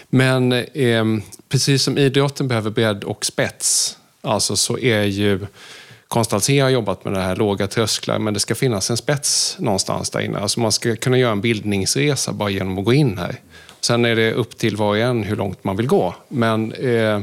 [0.10, 1.06] men eh,
[1.50, 5.40] precis som idrotten behöver bredd och spets, alltså så är ju
[6.08, 10.10] Konstantin har jobbat med det här låga trösklar, men det ska finnas en spets någonstans
[10.10, 10.40] där inne.
[10.40, 13.36] Alltså man ska kunna göra en bildningsresa bara genom att gå in här.
[13.82, 16.16] Sen är det upp till var och en hur långt man vill gå.
[16.28, 17.20] Men eh,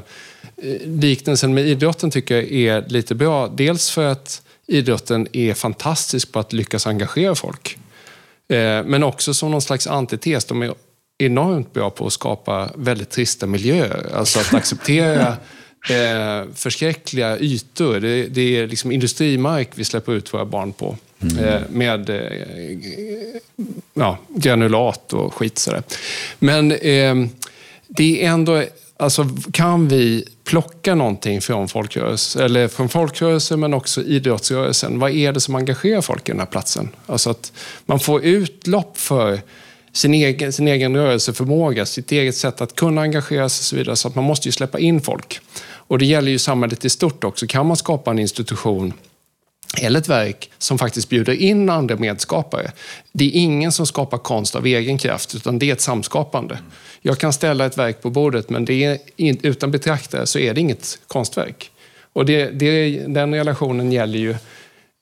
[0.84, 3.48] liknelsen med idrotten tycker jag är lite bra.
[3.48, 7.78] Dels för att idrotten är fantastisk på att lyckas engagera folk.
[8.48, 10.44] Eh, men också som någon slags antites.
[10.44, 10.74] De är
[11.18, 14.06] enormt bra på att skapa väldigt trista miljöer.
[14.14, 15.28] Alltså att acceptera
[15.90, 18.00] eh, förskräckliga ytor.
[18.00, 20.96] Det, det, är liksom industrimark vi släpper ut våra barn på.
[21.30, 21.44] Mm.
[21.44, 22.16] Eh, med eh,
[23.94, 25.82] ja, granulat och skit sådär.
[26.38, 27.14] Men eh,
[27.88, 28.62] det är ändå,
[28.96, 34.98] alltså kan vi plocka någonting från folkrörelsen, eller från folkrörelsen men också idrottsrörelsen.
[34.98, 36.88] Vad är det som engagerar folk i den här platsen?
[37.06, 37.52] Alltså att
[37.86, 39.40] man får utlopp för
[39.92, 43.96] sin egen, sin egen rörelseförmåga, sitt eget sätt att kunna engagera sig och så vidare.
[43.96, 45.40] Så att man måste ju släppa in folk.
[45.86, 47.46] Och det gäller ju samhället i stort också.
[47.46, 48.92] Kan man skapa en institution
[49.82, 52.72] eller ett verk som faktiskt bjuder in andra medskapare.
[53.12, 56.58] Det är ingen som skapar konst av egen kraft, utan det är ett samskapande.
[57.02, 58.98] Jag kan ställa ett verk på bordet, men det är,
[59.42, 61.70] utan betraktare så är det inget konstverk.
[62.12, 64.34] Och det, det, den relationen gäller ju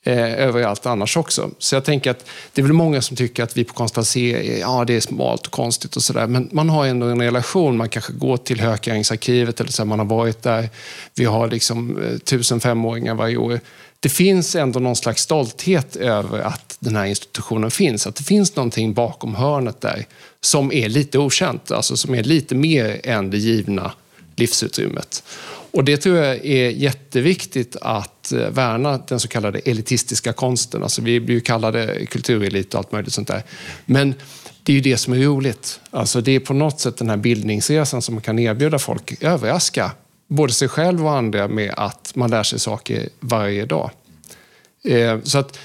[0.03, 1.51] eh, överallt annars också.
[1.59, 4.17] Så jag tänker att det är väl många som tycker att vi på Konst
[4.61, 6.27] ja det är smalt och konstigt och sådär.
[6.27, 7.77] Men man har ändå en relation.
[7.77, 10.69] Man kanske går till Hökarängsarkivet eller så, man har varit där.
[11.15, 13.61] Vi har liksom eh, tusen femåringar varje år
[14.03, 18.07] det finns ändå någon slags stolthet över att den här institutionen finns.
[18.07, 20.07] Att det finns någonting bakom hörnet där
[20.41, 23.93] som är lite okänt, alltså som är lite mer än det givna
[24.37, 25.23] livsutrymmet.
[25.73, 30.83] Och det tror jag är jätteviktigt att eh, värna den så kallade elitistiska konsten.
[30.83, 33.43] Alltså vi blir ju kallade kulturelit och allt möjligt sånt där.
[33.87, 34.15] Men
[34.63, 35.81] det är ju det som är roligt.
[35.91, 39.93] Alltså det är på något sätt den här bildningsresan som man kan erbjuda folk, överraska
[40.29, 43.91] både sig själv och andra med att man lär sig saker varje dag.
[44.85, 45.59] Eh, så att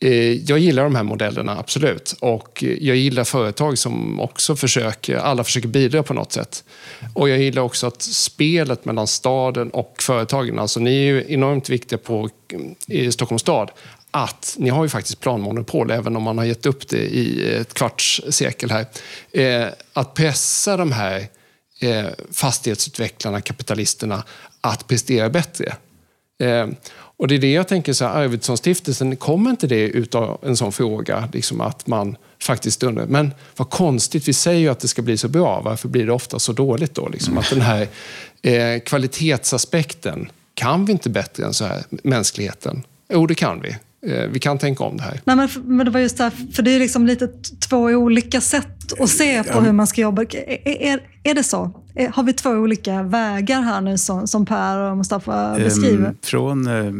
[0.00, 2.16] Eh, jag gillar de här modellerna, absolut.
[2.20, 6.64] Och jag gillar företag som också försöker, alla försöker bidra på något sätt.
[7.14, 11.68] Och jag gillar också att spelet mellan staden och företagen, alltså ni är ju enormt
[11.68, 12.28] viktiga på,
[12.86, 13.70] i Stockholms stad,
[14.10, 17.74] att ni har ju faktiskt planmonopol, även om man har gett upp det i ett
[17.74, 18.86] kvarts sekel här.
[19.32, 21.26] Eh, att pressa de här
[21.80, 24.24] eh, fastighetsutvecklarna, kapitalisterna,
[24.60, 25.76] att prestera bättre.
[27.20, 30.72] Och det är det jag tänker, så här, Arvidssonstiftelsen, kommer inte det utav en sån
[30.72, 35.02] fråga, liksom att man faktiskt undrar, men vad konstigt, vi säger ju att det ska
[35.02, 37.08] bli så bra, varför blir det ofta så dåligt då?
[37.08, 37.88] Liksom, att den här
[38.42, 42.82] eh, kvalitetsaspekten, kan vi inte bättre än så här, mänskligheten?
[43.12, 43.76] Jo, det kan vi.
[44.06, 45.20] Eh, vi kan tänka om det här.
[45.24, 47.28] Nej, men, men det var just där, för det är liksom lite
[47.68, 50.22] två olika sätt att se på hur man ska jobba.
[50.22, 51.70] Är, är, är det så?
[52.12, 56.08] Har vi två olika vägar här nu som, som Per och Mustafa beskriver?
[56.08, 56.94] Um, från uh,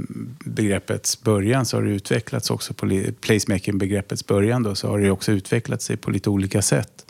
[0.45, 2.87] begreppets början så har det utvecklats också på
[3.21, 7.07] placemaking-begreppets början då, så har det också utvecklat sig på lite olika sätt.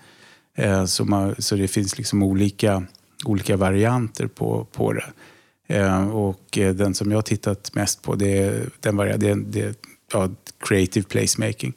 [0.58, 2.82] Uh, så, man, så det finns liksom olika,
[3.24, 5.04] olika varianter på, på det.
[5.70, 9.34] Eh, och eh, den som jag har tittat mest på det är, den var, det,
[9.34, 9.78] det,
[10.12, 10.28] ja,
[10.60, 11.72] creative placemaking.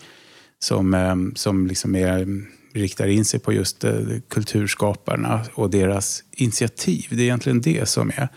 [0.59, 2.27] Som, eh, som liksom är,
[2.73, 3.85] riktar in sig på just
[4.27, 7.05] kulturskaparna och deras initiativ.
[7.09, 8.27] Det är egentligen det som är.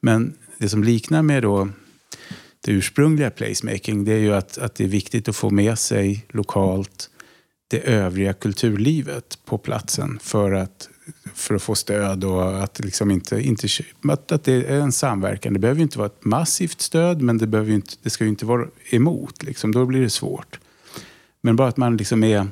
[0.00, 1.68] Men det som liknar med då
[2.60, 6.26] det ursprungliga placemaking det är ju att, att det är viktigt att få med sig
[6.28, 7.10] lokalt
[7.68, 10.88] det övriga kulturlivet på platsen för att
[11.34, 13.68] för att få stöd och att, liksom inte, inte,
[14.08, 15.52] att, att det är en samverkan.
[15.52, 18.46] Det behöver inte vara ett massivt stöd men det, behöver inte, det ska ju inte
[18.46, 19.42] vara emot.
[19.42, 19.72] Liksom.
[19.72, 20.58] Då blir det svårt.
[21.40, 22.48] Men bara att man liksom är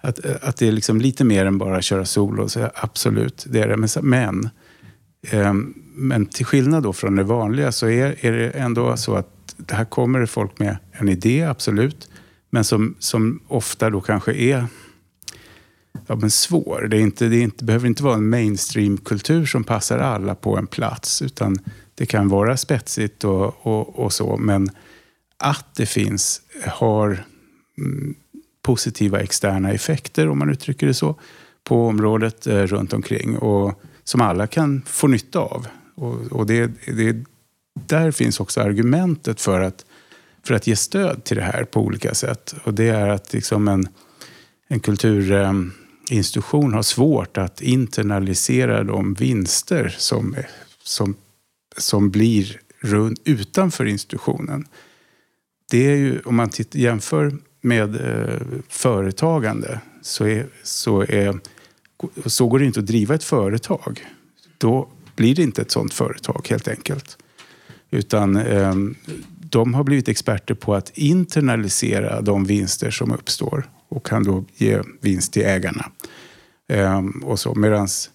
[0.00, 2.48] att, att det är liksom lite mer än bara köra solo.
[2.48, 3.76] Så absolut, det är det.
[3.76, 4.48] Men, men,
[5.22, 9.54] ehm, men till skillnad då från det vanliga så är, är det ändå så att
[9.56, 12.08] det här kommer folk med en idé, absolut.
[12.50, 14.66] Men som, som ofta då kanske är
[16.06, 16.86] ja, men svår.
[16.90, 20.56] Det, är inte, det är inte, behöver inte vara en mainstream-kultur som passar alla på
[20.56, 21.22] en plats.
[21.22, 21.58] Utan
[21.94, 24.36] det kan vara spetsigt och, och, och så.
[24.36, 24.70] Men
[25.36, 27.24] att det finns har
[27.78, 28.14] mm,
[28.62, 31.20] positiva externa effekter, om man uttrycker det så,
[31.64, 33.38] på området eh, runt omkring.
[33.38, 35.66] Och som alla kan få nytta av.
[35.94, 37.24] Och, och det, det,
[37.74, 39.84] där finns också argumentet för att,
[40.46, 42.54] för att ge stöd till det här på olika sätt.
[42.64, 43.88] Och det är att liksom en,
[44.68, 45.32] en kultur...
[45.32, 45.52] Eh,
[46.12, 50.36] institution har svårt att internalisera de vinster som,
[50.82, 51.14] som,
[51.76, 54.66] som blir runt, utanför institutionen.
[55.70, 61.40] Det är ju, om man titt, jämför med eh, företagande så, är, så, är,
[62.26, 64.06] så går det inte att driva ett företag.
[64.58, 67.18] Då blir det inte ett sådant företag helt enkelt.
[67.90, 68.74] Utan eh,
[69.40, 74.80] de har blivit experter på att internalisera de vinster som uppstår och kan då ge
[75.00, 75.86] vinst till ägarna.
[76.68, 77.54] Ehm, och så.
[77.54, 78.10] Medans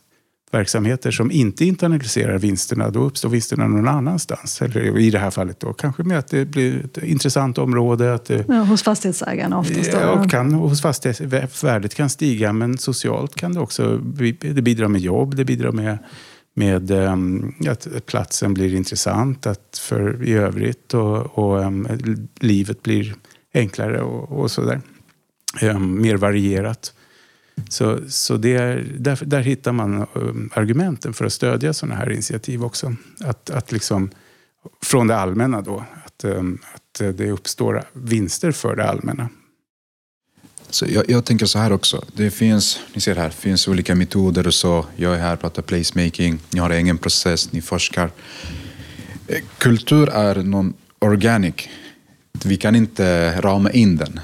[0.51, 4.61] verksamheter som inte internaliserar vinsterna, då uppstår vinsterna någon annanstans.
[4.61, 8.13] Eller i det här fallet då kanske med att det blir ett intressant område.
[8.13, 9.91] Att det, ja, hos fastighetsägarna oftast?
[9.91, 9.97] Då.
[9.97, 13.97] Ja, kan, hos fastighetsvärdet kan stiga men socialt kan det också
[14.39, 15.97] det bidrar med jobb, det bidrar med
[16.57, 21.87] med um, att platsen blir intressant att för i övrigt och, och um,
[22.39, 23.15] livet blir
[23.53, 24.81] enklare och, och sådär.
[25.61, 26.93] Eh, mer varierat.
[27.69, 30.07] Så, så det är, där, där hittar man eh,
[30.53, 32.95] argumenten för att stödja sådana här initiativ också.
[33.19, 34.09] Att, att liksom,
[34.83, 36.43] från det allmänna då, att, eh,
[36.73, 39.29] att det uppstår vinster för det allmänna.
[40.69, 42.05] Så jag, jag, tänker så här också.
[42.13, 44.85] Det finns, ni ser här, finns olika metoder och så.
[44.95, 46.39] Jag är här och pratar placemaking.
[46.49, 48.11] Ni har egen process, ni forskar.
[49.57, 51.69] Kultur är någon organic.
[52.45, 54.19] Vi kan inte rama in den.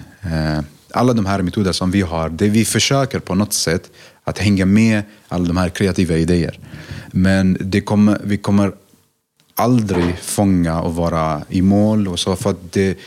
[0.93, 3.91] Alla de här metoderna som vi har, det vi försöker på något sätt
[4.23, 6.59] att hänga med alla de här kreativa idéer.
[7.11, 8.71] Men det kommer, vi kommer
[9.55, 12.97] aldrig fånga och vara i mål och så för att det,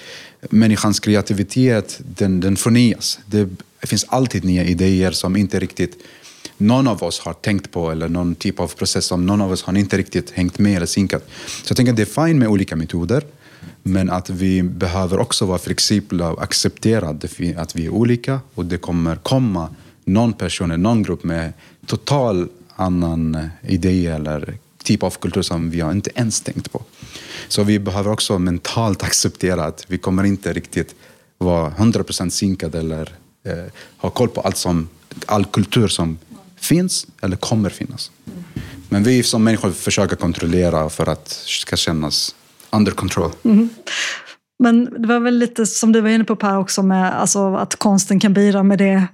[0.51, 3.19] människans kreativitet den, den förnyas.
[3.27, 3.49] Det,
[3.81, 5.97] det finns alltid nya idéer som inte riktigt
[6.57, 9.63] någon av oss har tänkt på eller någon typ av process som någon av oss
[9.63, 11.29] har inte riktigt hängt med eller synkat.
[11.47, 13.25] Så jag tänker att det är fint med olika metoder.
[13.87, 17.09] Men att vi behöver också vara flexibla och acceptera
[17.57, 19.69] att vi är olika och det kommer komma
[20.05, 21.53] någon person eller någon grupp med
[21.87, 26.83] total annan eh, idé eller typ av kultur som vi har inte ens tänkt på.
[27.49, 30.95] Så vi behöver också mentalt acceptera att vi kommer inte riktigt
[31.39, 33.13] vara 100% synkade eller
[33.45, 33.65] eh,
[33.97, 34.89] ha koll på allt som,
[35.27, 36.19] all kultur som
[36.57, 38.11] finns eller kommer finnas.
[38.89, 42.35] Men vi som människor försöker kontrollera för att det ska kännas
[42.77, 43.31] under control.
[44.59, 47.77] Men det var väl lite som du var inne på Per också med alltså, att
[47.77, 49.07] konsten kan bidra med det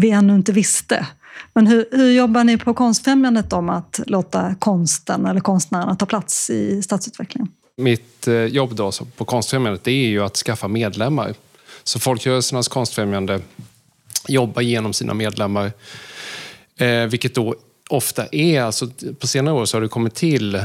[0.00, 1.06] vi ännu inte visste.
[1.54, 6.50] Men hur, hur jobbar ni på Konstfrämjandet med att låta konsten eller konstnärerna ta plats
[6.50, 7.48] i stadsutvecklingen?
[7.76, 11.34] Mitt eh, jobb då på Konstfrämjandet det är ju att skaffa medlemmar.
[11.84, 13.40] Så Folkrörelsernas konstfrämjande
[14.28, 15.72] jobbar genom sina medlemmar.
[16.76, 17.54] Eh, vilket då
[17.90, 18.88] ofta är, alltså
[19.20, 20.62] på senare år så har det kommit till eh,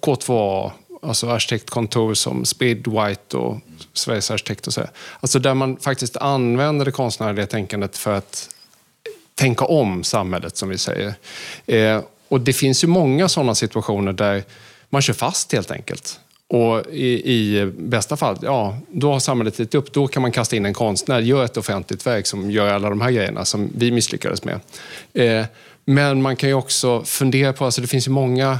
[0.00, 0.70] K2A,
[1.08, 3.60] alltså arkitektkontor som Spid, White och
[3.92, 4.82] Sveriges arkitekt och så.
[5.20, 8.48] Alltså där man faktiskt använder det konstnärliga tänkandet för att
[9.34, 11.14] tänka om samhället, som vi säger.
[11.66, 14.42] Eh, och det finns ju många sådana situationer där
[14.90, 16.20] man kör fast helt enkelt.
[16.48, 19.92] Och i, i, bästa fall, ja, då har samhället gett upp.
[19.92, 23.00] Då kan man kasta in en konstnär, gör ett offentligt verk som gör alla de
[23.00, 24.60] här grejerna som vi misslyckades med.
[25.14, 25.46] Eh,
[25.84, 28.58] men man kan ju också fundera på, alltså det finns ju många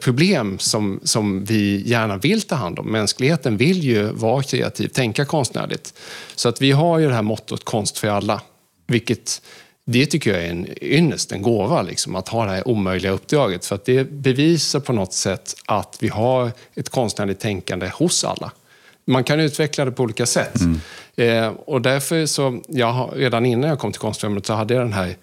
[0.00, 2.86] problem som, som vi gärna vill ta hand om.
[2.86, 5.94] Mänskligheten vill ju vara kreativ, tänka konstnärligt.
[6.34, 8.40] Så att vi har ju det här mottot konst för alla.
[8.86, 9.42] Vilket
[9.84, 13.66] det tycker jag är en ynnest, en gåva, liksom, att ha det här omöjliga uppdraget.
[13.66, 18.50] För att det bevisar på något sätt att vi har ett konstnärligt tänkande hos alla.
[19.04, 20.60] Man kan utveckla det på olika sätt.
[20.60, 20.80] Mm.
[21.16, 24.92] Eh, och därför så, jag, redan innan jag kom till Konstfrämjandet så hade jag den
[24.92, 25.14] här eh,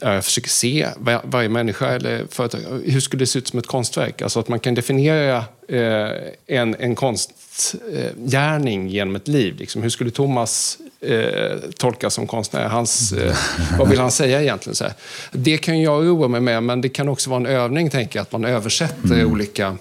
[0.00, 0.88] jag försöker se
[1.22, 4.22] varje människa eller företag, hur skulle det se ut som ett konstverk?
[4.22, 6.10] Alltså att man kan definiera eh,
[6.46, 9.56] en, en konstgärning genom ett liv.
[9.56, 9.82] Liksom.
[9.82, 12.68] Hur skulle Thomas eh, tolkas som konstnär?
[12.68, 13.36] Hans, eh,
[13.78, 14.76] vad vill han säga egentligen?
[14.76, 14.94] Så här.
[15.32, 18.22] Det kan jag roa mig med, men det kan också vara en övning, tänker jag,
[18.22, 19.32] att man översätter mm.
[19.32, 19.76] olika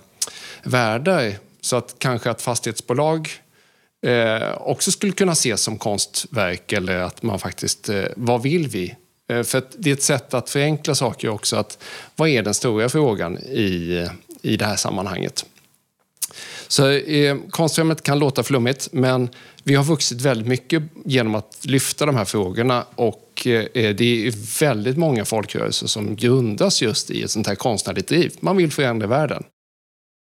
[0.63, 1.33] världar.
[1.61, 3.29] Så att kanske ett fastighetsbolag
[4.05, 8.95] eh, också skulle kunna ses som konstverk eller att man faktiskt, eh, vad vill vi?
[9.31, 11.55] Eh, för det är ett sätt att förenkla saker också.
[11.55, 11.83] Att,
[12.15, 14.07] vad är den stora frågan i,
[14.41, 15.45] i det här sammanhanget?
[16.67, 19.29] Så eh, Konstfrämjandet kan låta flummigt, men
[19.63, 24.59] vi har vuxit väldigt mycket genom att lyfta de här frågorna och eh, det är
[24.59, 28.33] väldigt många folkrörelser som grundas just i ett sånt här konstnärligt driv.
[28.39, 29.43] Man vill förändra världen.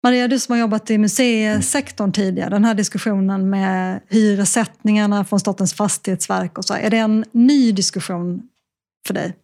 [0.05, 5.74] Maria, du som har jobbat i museisektorn tidigare, den här diskussionen med hyressättningarna från Statens
[5.74, 8.43] fastighetsverk och så, är det en ny diskussion
[9.07, 9.36] för dig?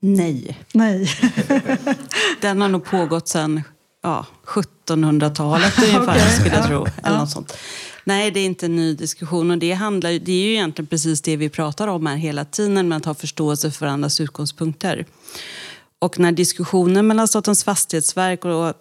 [0.00, 0.58] Nej.
[0.72, 1.08] Nej.
[2.40, 3.62] Den har nog pågått sedan
[4.02, 6.30] ja, 1700-talet ungefär, okay.
[6.30, 6.86] skulle jag tro.
[7.02, 7.56] Eller något sånt.
[8.04, 9.50] Nej, det är inte en ny diskussion.
[9.50, 12.88] Och det, handlar, det är ju egentligen precis det vi pratar om här hela tiden,
[12.88, 15.06] med att ha förståelse för andras utgångspunkter.
[16.02, 18.74] Och när diskussionen mellan Statens fastighetsverk och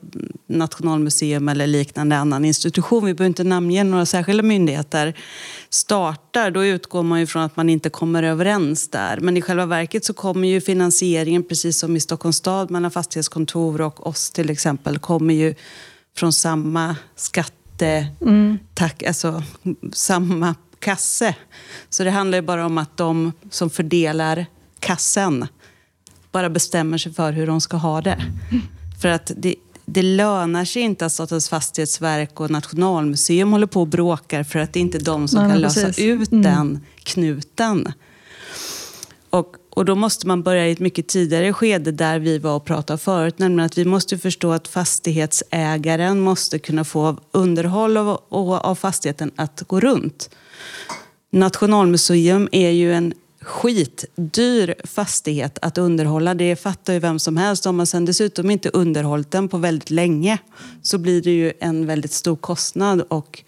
[0.47, 5.17] Nationalmuseum eller liknande annan institution, vi behöver inte namnge några särskilda myndigheter,
[5.69, 9.19] startar, då utgår man ju från att man inte kommer överens där.
[9.19, 13.81] Men i själva verket så kommer ju finansieringen, precis som i Stockholms stad mellan fastighetskontor
[13.81, 15.55] och oss till exempel, kommer ju
[16.17, 18.07] från samma skatte...
[18.21, 18.59] Mm.
[18.73, 19.43] Tack, alltså,
[19.93, 21.35] samma kasse.
[21.89, 24.45] Så det handlar ju bara om att de som fördelar
[24.79, 25.47] kassen
[26.31, 28.21] bara bestämmer sig för hur de ska ha det.
[29.01, 29.55] För att det,
[29.85, 34.73] det lönar sig inte att Statens fastighetsverk och Nationalmuseum håller på och bråkar för att
[34.73, 36.05] det är inte de som Nej, kan lösa precis.
[36.05, 36.43] ut mm.
[36.43, 37.93] den knuten.
[39.29, 42.65] Och, och då måste man börja i ett mycket tidigare skede där vi var och
[42.65, 48.75] pratade förut, nämligen att vi måste förstå att fastighetsägaren måste kunna få underhåll av, av
[48.75, 50.29] fastigheten att gå runt.
[51.31, 56.33] Nationalmuseum är ju en skitdyr fastighet att underhålla.
[56.33, 57.65] Det fattar ju vem som helst.
[57.65, 60.37] Om man sen dessutom inte underhållit den på väldigt länge
[60.81, 63.43] så blir det ju en väldigt stor kostnad och,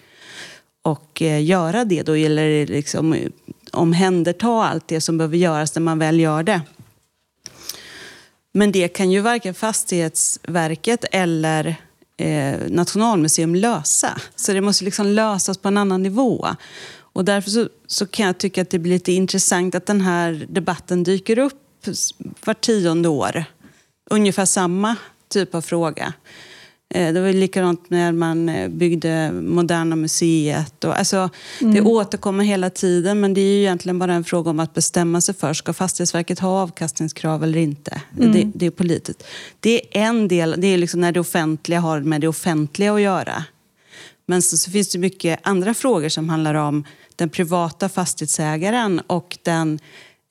[0.82, 2.04] och eh, göra det.
[2.04, 3.30] Då gäller det liksom eh,
[3.72, 6.62] omhänderta allt det som behöver göras när man väl gör det.
[8.52, 11.76] Men det kan ju varken Fastighetsverket eller
[12.18, 14.22] eh, Nationalmuseum lösa.
[14.36, 16.48] Så det måste liksom lösas på en annan nivå.
[17.14, 20.46] Och därför så, så, kan jag tycka att det blir lite intressant att den här
[20.50, 21.60] debatten dyker upp
[22.46, 23.46] var tionde år.
[24.10, 24.96] Ungefär samma
[25.30, 26.14] typ av fråga.
[26.90, 30.84] Eh, det var likadant när man eh, byggde Moderna Museet.
[30.84, 31.30] Och, alltså,
[31.62, 31.74] mm.
[31.74, 35.22] Det återkommer hela tiden, men det är ju egentligen bara en fråga om att bestämma
[35.22, 38.02] sig för, ska Fastighetsverket ha avkastningskrav eller inte?
[38.18, 38.32] Mm.
[38.32, 39.24] Det, det, är politiskt.
[39.60, 43.02] Det är en del, det är liksom när det offentliga har med det offentliga att
[43.02, 43.44] göra.
[44.26, 46.84] Men så, så finns det mycket andra frågor som handlar om
[47.16, 49.80] den privata fastighetsägaren och den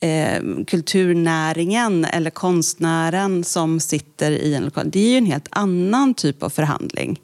[0.00, 4.90] eh, kulturnäringen eller konstnären som sitter i en lokal.
[4.90, 7.20] Det är ju en helt annan typ av förhandling.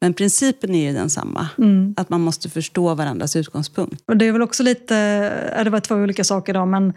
[0.00, 1.48] Men principen är ju densamma.
[1.58, 1.94] Mm.
[1.96, 4.02] Att man måste förstå varandras utgångspunkt.
[4.06, 6.92] Och det är väl också lite, det var två olika saker då, men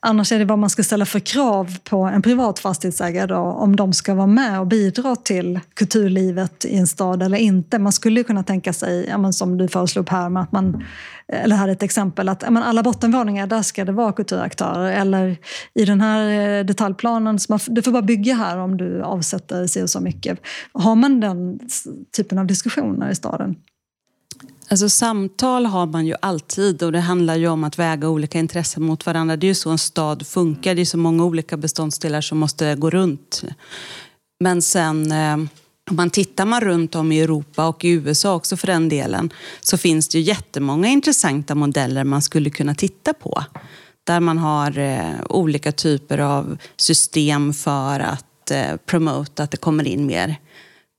[0.00, 3.76] annars är det vad man ska ställa för krav på en privat fastighetsägare då, om
[3.76, 7.78] de ska vara med och bidra till kulturlivet i en stad eller inte.
[7.78, 10.84] Man skulle ju kunna tänka sig, ja, men som du föreslog här, att man,
[11.28, 14.92] eller här är ett exempel, att men alla bottenvåningar, där ska det vara kulturaktörer.
[14.92, 15.36] Eller
[15.74, 19.82] i den här eh, detaljplanen, man, du får bara bygga här om du avsätter si
[19.82, 20.38] och så mycket.
[20.72, 21.60] Har man den
[22.16, 23.56] typen av diskussioner i staden?
[24.68, 28.82] Alltså samtal har man ju alltid och det handlar ju om att väga olika intressen
[28.82, 29.36] mot varandra.
[29.36, 30.74] Det är ju så en stad funkar.
[30.74, 33.42] Det är så många olika beståndsdelar som måste gå runt.
[34.40, 35.36] Men sen eh,
[35.90, 39.32] om man tittar man runt om i Europa och i USA också för den delen
[39.60, 43.44] så finns det ju jättemånga intressanta modeller man skulle kunna titta på.
[44.04, 49.88] Där man har eh, olika typer av system för att eh, promota att det kommer
[49.88, 50.36] in mer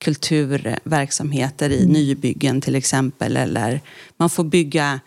[0.04, 3.36] kulturverksamheter i nybyggen till exempel.
[3.36, 3.80] Eller
[4.16, 5.00] man får bygga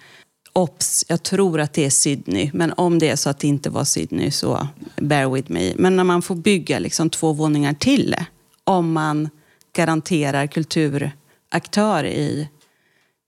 [0.53, 3.69] Ops, jag tror att det är Sydney, men om det är så att det inte
[3.69, 5.73] var Sydney så bear with me.
[5.75, 8.15] Men när man får bygga liksom två våningar till
[8.63, 9.30] om man
[9.74, 12.49] garanterar kulturaktör i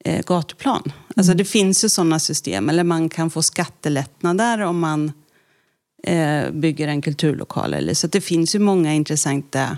[0.06, 0.92] eh, gatuplan.
[1.16, 2.70] Alltså det finns ju sådana system.
[2.70, 5.12] Eller man kan få skattelättnader om man
[6.04, 7.74] eh, bygger en kulturlokal.
[7.74, 9.78] Eller, så det finns ju många intressanta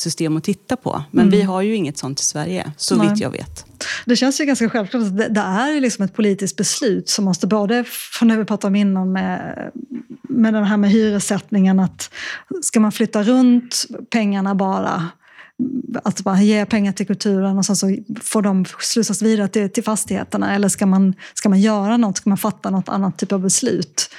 [0.00, 1.02] system att titta på.
[1.10, 3.08] Men vi har ju inget sånt i Sverige, så Nej.
[3.08, 3.66] vitt jag vet.
[4.06, 7.46] Det känns ju ganska självklart att det, det är liksom ett politiskt beslut som måste
[7.46, 9.70] både, från det vi pratade om innan med,
[10.28, 12.10] med den här med hyressättningen, att
[12.62, 15.08] ska man flytta runt pengarna bara,
[16.04, 19.84] att bara ge pengar till kulturen och sen så får de slussas vidare till, till
[19.84, 23.40] fastigheterna, eller ska man, ska man göra något, ska man fatta något annat typ av
[23.40, 24.10] beslut?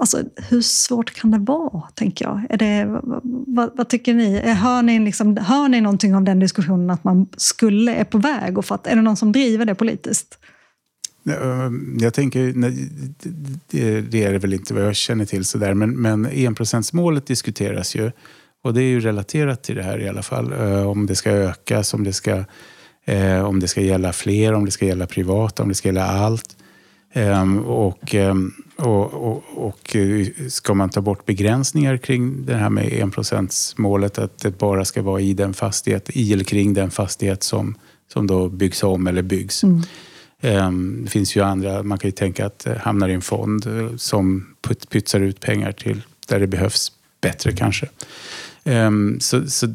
[0.00, 2.46] Alltså, hur svårt kan det vara, tänker jag?
[2.50, 3.00] Är det,
[3.46, 4.40] vad, vad, tycker ni?
[4.40, 8.58] Hör ni, liksom, hör ni någonting av den diskussionen att man skulle, är på väg?
[8.58, 10.38] Och fatt, är det någon som driver det politiskt?
[11.28, 12.88] Eh, jag tänker, nej,
[13.70, 17.96] det, det är det väl inte vad jag känner till sådär, men, men enprocentsmålet diskuteras
[17.96, 18.10] ju.
[18.68, 20.52] Och det är ju relaterat till det här i alla fall.
[20.52, 22.44] Eh, Om det ska ökas, om det ska,
[23.04, 26.06] eh, om det ska gälla fler, om det ska gälla privata, om det ska gälla
[26.06, 26.56] allt.
[27.12, 32.70] Ehm, och, ehm, och, och, och eh, ska man ta bort begränsningar kring det här
[32.70, 37.42] med enprocentsmålet, att det bara ska vara i den fastighet, i eller kring den fastighet
[37.42, 37.74] som,
[38.12, 39.64] som då byggs om eller byggs.
[40.42, 43.66] Ehm, Det finns ju andra, man kan ju tänka att det hamnar i en fond
[43.96, 44.46] som
[44.90, 47.88] pytsar ut pengar till där det behövs bättre kanske.
[48.68, 49.66] Ehm, Så, så,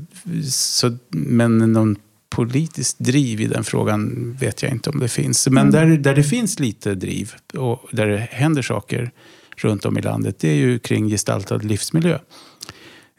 [0.51, 1.95] så, men någon
[2.29, 5.47] politiskt driv i den frågan vet jag inte om det finns.
[5.47, 9.11] Men där, där det finns lite driv och där det händer saker
[9.57, 12.19] runt om i landet, det är ju kring gestaltad livsmiljö.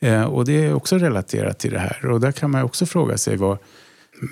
[0.01, 2.07] Eh, Och det är också relaterat till det här.
[2.07, 3.59] Och där kan man också fråga sig vad,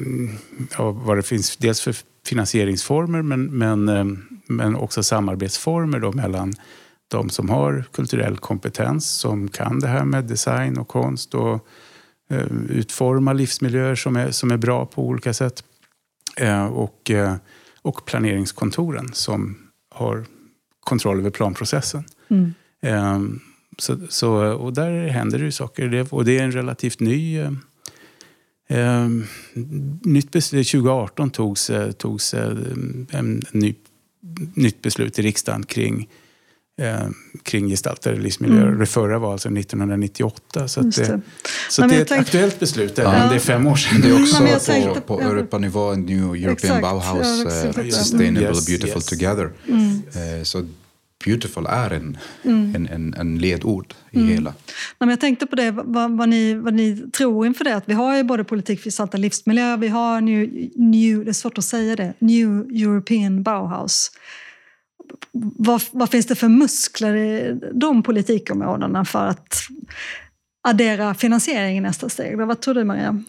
[0.01, 0.31] mm,
[0.79, 1.95] ja, vad det finns dels för
[2.27, 4.05] finansieringsformer men, men, eh,
[4.47, 6.53] men också samarbetsformer då mellan
[7.13, 11.67] de som har kulturell kompetens, som kan det här med design och konst och
[12.31, 15.65] eh, utforma livsmiljöer som är, som är bra på olika sätt.
[16.37, 17.35] Eh, och, eh,
[17.83, 19.59] och planeringskontoren som
[19.91, 20.25] har
[20.81, 22.05] kontroll över planprocessen.
[22.29, 22.55] Mm.
[22.83, 23.21] Eh,
[23.79, 26.15] så, så, och där händer det ju saker.
[26.15, 27.39] Och det är en relativt ny...
[27.39, 27.53] Eh,
[28.69, 29.09] eh,
[30.03, 33.75] nytt beslut, 2018 togs, togs en ny,
[34.55, 36.09] nytt beslut i riksdagen kring
[36.83, 37.09] eh,
[37.43, 38.67] kring gestaltade livsmiljöer.
[38.67, 38.79] Mm.
[38.79, 40.69] Det förra var alltså 1998.
[40.69, 41.21] Så, att det, det.
[41.71, 43.23] så det är ett tänkte- aktuellt beslut, även Ja.
[43.25, 44.01] om det är fem år sedan.
[44.01, 45.21] Det är också Nej, på, tänkte- på.
[45.21, 46.83] Europanivå, New European Exakt.
[46.83, 47.27] Bauhaus,
[47.77, 47.91] Mm.
[47.91, 49.07] Sustainable Yes, Beautiful yes.
[49.07, 49.51] Together.
[49.69, 50.67] Eh, Så
[51.25, 54.51] beautiful är en, en, en, en ledord i hela.
[54.51, 54.55] Nej,
[54.99, 57.77] men jag tänkte på det, vad, vad, ni, vad ni tror inför det.
[57.77, 61.33] Att vi har ju både politik för gestaltad livsmiljö, vi har new, new, det är
[61.33, 64.11] svårt att säga det, New European Bauhaus.
[65.33, 69.57] Vad, vad finns det för muskler i de politikområdena för att
[70.69, 72.39] addera finansiering i nästa steg?
[72.39, 73.23] Vad tror du Maria?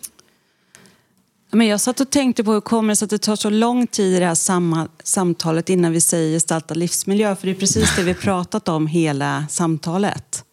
[1.52, 3.88] Men jag satt och tänkte på hur kommer det sig att det tar så lång
[3.88, 7.36] tid i det här samma, samtalet innan vi säger gestaltad livsmiljö.
[7.36, 10.46] För det är precis det vi pratat om hela samtalet.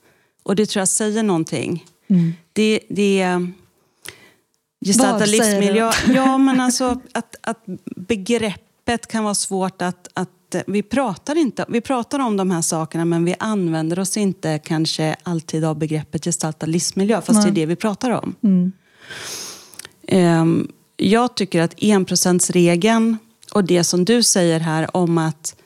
[0.43, 1.85] Och det tror jag säger någonting.
[2.53, 3.53] Det, det är
[4.87, 5.93] gestaltad Vad livsmiljö.
[6.15, 7.63] Ja, men alltså att, att
[7.97, 10.31] begreppet kan vara svårt att, att
[10.67, 15.17] vi pratar, inte, vi pratar om de här sakerna men vi använder oss inte kanske
[15.23, 17.45] alltid av begreppet gestaltad livsmiljö fast Nej.
[17.45, 18.35] det är det vi pratar om.
[20.09, 23.19] Ehm, Jag tycker att enprocentsregeln
[23.53, 25.57] och det som du säger här om att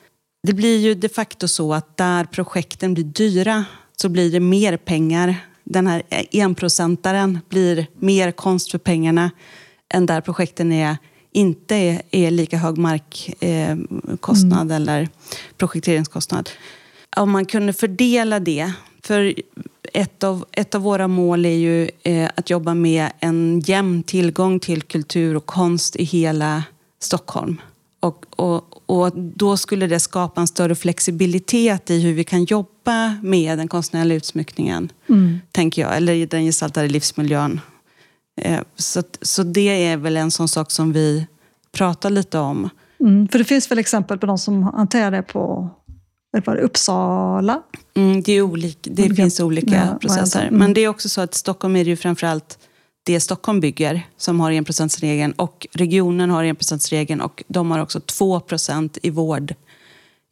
[0.47, 3.65] det blir ju de facto så att där projekten blir dyra
[3.97, 5.35] så blir det mer pengar.
[5.63, 9.31] Den här enprocentaren blir mer konst för pengarna
[9.93, 10.97] än där projekten är
[11.35, 14.71] inte är, är lika hög markkostnad mm.
[14.71, 15.09] eller
[15.57, 16.49] projekteringskostnad.
[17.15, 18.73] Om man kunde fördela det,
[19.03, 19.33] för
[19.93, 24.59] ett av, ett av våra mål är ju eh, att jobba med en jämn tillgång
[24.59, 26.63] till kultur och konst i hela
[26.99, 27.61] Stockholm.
[27.99, 33.17] Och, och, och då skulle det skapa en större flexibilitet i hur vi kan jobba
[33.23, 35.39] med den konstnärliga utsmyckningen, mm.
[35.51, 35.97] tänker jag.
[35.97, 37.61] Eller den gestaltade livsmiljön.
[38.41, 41.27] Eh, så, så det är väl en sån sak som vi
[41.71, 42.69] pratar lite om.
[42.99, 45.69] Mm, för det finns väl exempel på de som hanterar det på
[46.45, 47.61] var det Uppsala?
[47.93, 50.41] Mm, det är olik, det olika, finns olika ja, processer.
[50.41, 50.59] Mm.
[50.59, 52.59] Men det är också så att Stockholm är ju framförallt
[53.03, 58.97] det Stockholm bygger som har enprocentsregeln och regionen har enprocentsregeln och de har också 2%
[59.03, 59.53] i vård,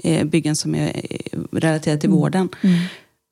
[0.04, 2.20] eh, byggen som är eh, relaterade till mm.
[2.20, 2.50] vården.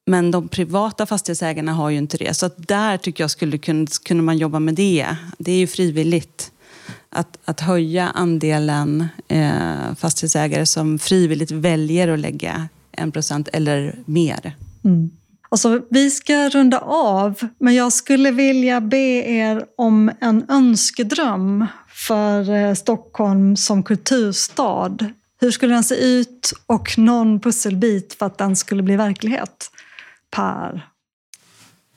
[0.06, 2.34] Men de privata fastighetsägarna har ju inte det.
[2.34, 5.16] Så att där tycker jag skulle kunna man jobba med det.
[5.38, 6.52] Det är ju frivilligt
[7.10, 14.56] att, att höja andelen eh, fastighetsägare som frivilligt väljer att lägga en procent eller mer.
[14.84, 15.10] Mm.
[15.50, 18.98] Alltså, vi ska runda av, men jag skulle vilja be
[19.28, 24.98] er om en önskedröm för eh, Stockholm som kulturstad.
[25.42, 29.72] Hur skulle den se ut och någon pusselbit för att den skulle bli verklighet?
[30.32, 30.88] Per?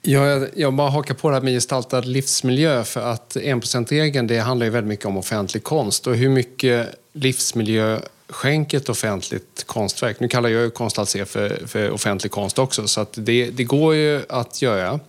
[0.03, 4.67] Jag, jag bara hakar på det här med gestaltad livsmiljö för att 1%-regeln det handlar
[4.67, 10.21] ju väldigt mycket om offentlig konst och hur mycket livsmiljö skänker ett offentligt konstverk.
[10.21, 13.95] Nu kallar jag ju Konstalser för, för offentlig konst också så att det, det går
[13.95, 14.91] ju att göra.
[14.91, 15.01] Men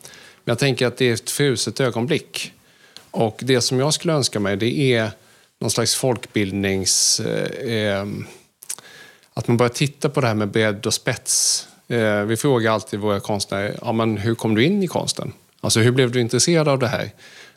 [0.51, 2.53] jag tänker att det är ett fruset ögonblick.
[3.11, 5.11] Och det som jag skulle önska mig det är
[5.59, 7.19] någon slags folkbildnings...
[7.19, 8.05] Eh, eh
[9.37, 12.99] att man börjar titta på det här med bredd och spets Eh, vi frågar alltid
[12.99, 15.33] våra konstnärer, ja, men hur kom du in i konsten?
[15.61, 17.11] Alltså hur blev du intresserad av det här?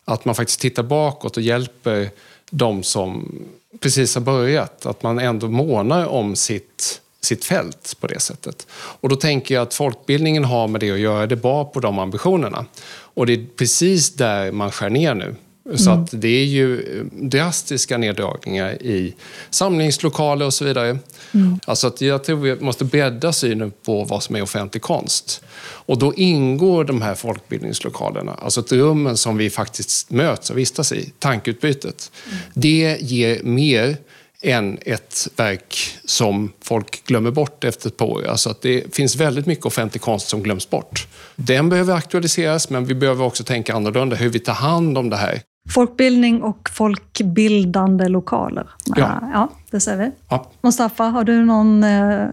[0.04, 2.10] Att man faktiskt tittar bakåt och hjälper
[2.50, 3.38] de som
[3.80, 4.86] precis har börjat.
[4.86, 8.66] Att man ändå månar om sitt, sitt fält på det sättet.
[8.72, 11.98] Och då tänker jag att folkbildningen har med det att göra, det bara på de
[11.98, 12.64] ambitionerna.
[12.90, 15.34] Och det är precis där man skär ner nu.
[15.76, 16.06] Så mm.
[16.10, 19.14] det är ju drastiska neddragningar i
[19.50, 20.98] samlingslokaler och så vidare.
[21.34, 21.60] Mm.
[21.64, 25.42] Alltså att jag tror vi måste bredda synen på vad som är offentlig konst.
[25.60, 31.12] Och då ingår de här folkbildningslokalerna, alltså rummen som vi faktiskt möts och vistas i,
[31.18, 32.10] tankeutbytet.
[32.26, 32.38] Mm.
[32.54, 33.96] Det ger mer
[34.42, 38.26] än ett verk som folk glömmer bort efter ett par år.
[38.26, 41.06] Alltså att det finns väldigt mycket offentlig konst som glöms bort.
[41.36, 45.16] Den behöver aktualiseras, men vi behöver också tänka annorlunda hur vi tar hand om det
[45.16, 45.42] här.
[45.68, 48.66] Folkbildning och folkbildande lokaler.
[48.86, 50.10] Ja, ja det säger vi.
[50.28, 50.50] Ja.
[50.60, 52.26] Mustafa, har du någon eh,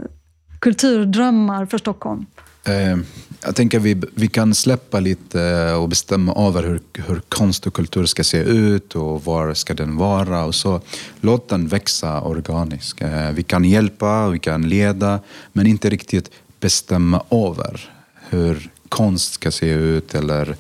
[0.59, 2.25] kulturdrömmar för Stockholm?
[2.67, 2.97] Eh,
[3.43, 8.05] jag tänker vi, vi kan släppa lite och bestämma över hur, hur konst och kultur
[8.05, 10.81] ska se ut och var ska den vara och så.
[11.21, 13.01] Låt den växa organiskt.
[13.01, 15.19] Eh, vi kan hjälpa, vi kan leda,
[15.53, 17.89] men inte riktigt bestämma över
[18.29, 20.55] hur konst ska se ut eller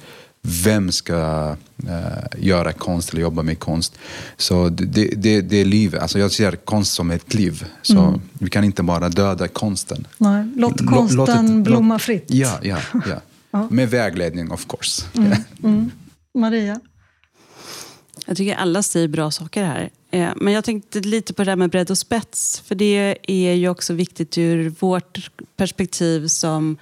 [0.45, 1.49] vem ska
[1.83, 1.89] uh,
[2.37, 3.97] göra konst eller jobba med konst.
[4.37, 6.01] Så det, det, det är livet.
[6.01, 7.65] Alltså jag ser konst som ett liv.
[7.81, 8.21] Så mm.
[8.33, 10.07] vi kan inte bara döda konsten.
[10.17, 12.25] Nej, låt konsten låt, låt blomma fritt.
[12.27, 13.21] Ja, ja, ja.
[13.51, 13.67] ja.
[13.71, 15.05] Med vägledning of course.
[15.15, 15.31] Mm.
[15.63, 15.91] Mm.
[16.33, 16.79] Maria?
[18.25, 19.89] Jag tycker alla säger bra saker här.
[20.11, 22.63] Eh, men jag tänkte lite på det där med bredd och spets.
[22.65, 26.77] För det är ju också viktigt ur vårt perspektiv som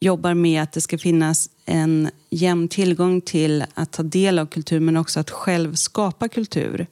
[0.00, 4.80] jobbar med att det ska finnas en jämn tillgång till att ta del av kultur
[4.80, 6.86] men också att själv skapa kultur.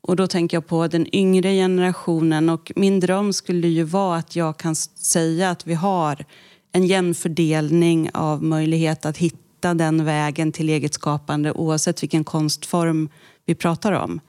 [0.00, 4.36] Och då tänker jag på den yngre generationen och min dröm skulle ju vara att
[4.36, 6.24] jag kan säga att vi har
[6.72, 13.08] en jämn fördelning av möjlighet att hitta den vägen till eget skapande oavsett vilken konstform
[13.46, 14.20] vi pratar om.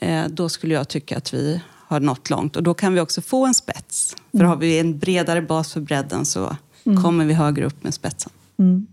[0.00, 3.22] Eh, då skulle jag tycka att vi har nått långt och då kan vi också
[3.22, 4.16] få en spets.
[4.32, 6.56] För har vi en bredare bas för bredden så
[6.90, 7.02] mm.
[7.02, 8.32] kommer vi högre upp med spetsen.
[8.58, 8.86] Mm.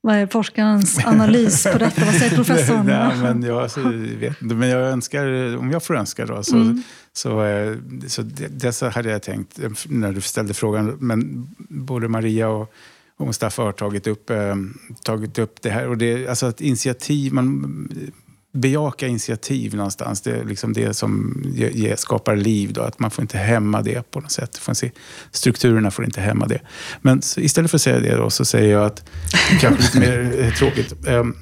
[0.00, 2.04] Vad är forskarens analys på detta?
[2.04, 2.86] Vad säger professorn?
[2.86, 3.80] Nej, men jag, alltså,
[4.18, 6.82] vet inte, men jag önskar, om jag får önska då, så, mm.
[7.12, 7.76] så, eh,
[8.06, 10.96] så, det, det så hade jag tänkt när du ställde frågan.
[11.00, 12.72] Men både Maria och,
[13.16, 14.56] och Mustafa har tagit upp, eh,
[15.02, 15.88] tagit upp det här.
[15.88, 17.88] Och det, alltså ett initiativ, man,
[18.52, 20.20] bejaka initiativ någonstans.
[20.20, 22.72] Det är liksom det som ge, skapar liv.
[22.72, 24.58] Då, att man får inte hämma det på något sätt.
[24.58, 24.90] Får se,
[25.30, 26.60] strukturerna får inte hämma det.
[27.00, 29.04] Men istället för att säga det då, så säger jag att,
[29.60, 31.36] kanske lite mer eh, tråkigt, ehm,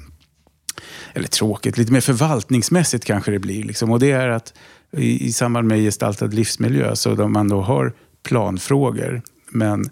[1.13, 3.63] eller tråkigt, lite mer förvaltningsmässigt kanske det blir.
[3.63, 3.91] Liksom.
[3.91, 4.53] Och det är att
[4.97, 7.93] i, i samband med gestaltad livsmiljö, så då man då har
[8.23, 9.89] planfrågor, men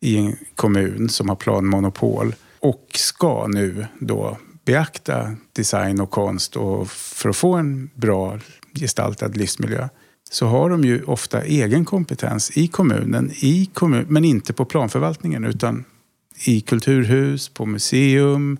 [0.00, 4.38] i en kommun som har planmonopol och ska nu då
[4.68, 8.38] beakta design och konst och för att få en bra
[8.74, 9.88] gestaltad livsmiljö
[10.30, 15.44] så har de ju ofta egen kompetens i kommunen, i kommun, men inte på planförvaltningen
[15.44, 15.84] utan
[16.44, 18.58] i kulturhus, på museum,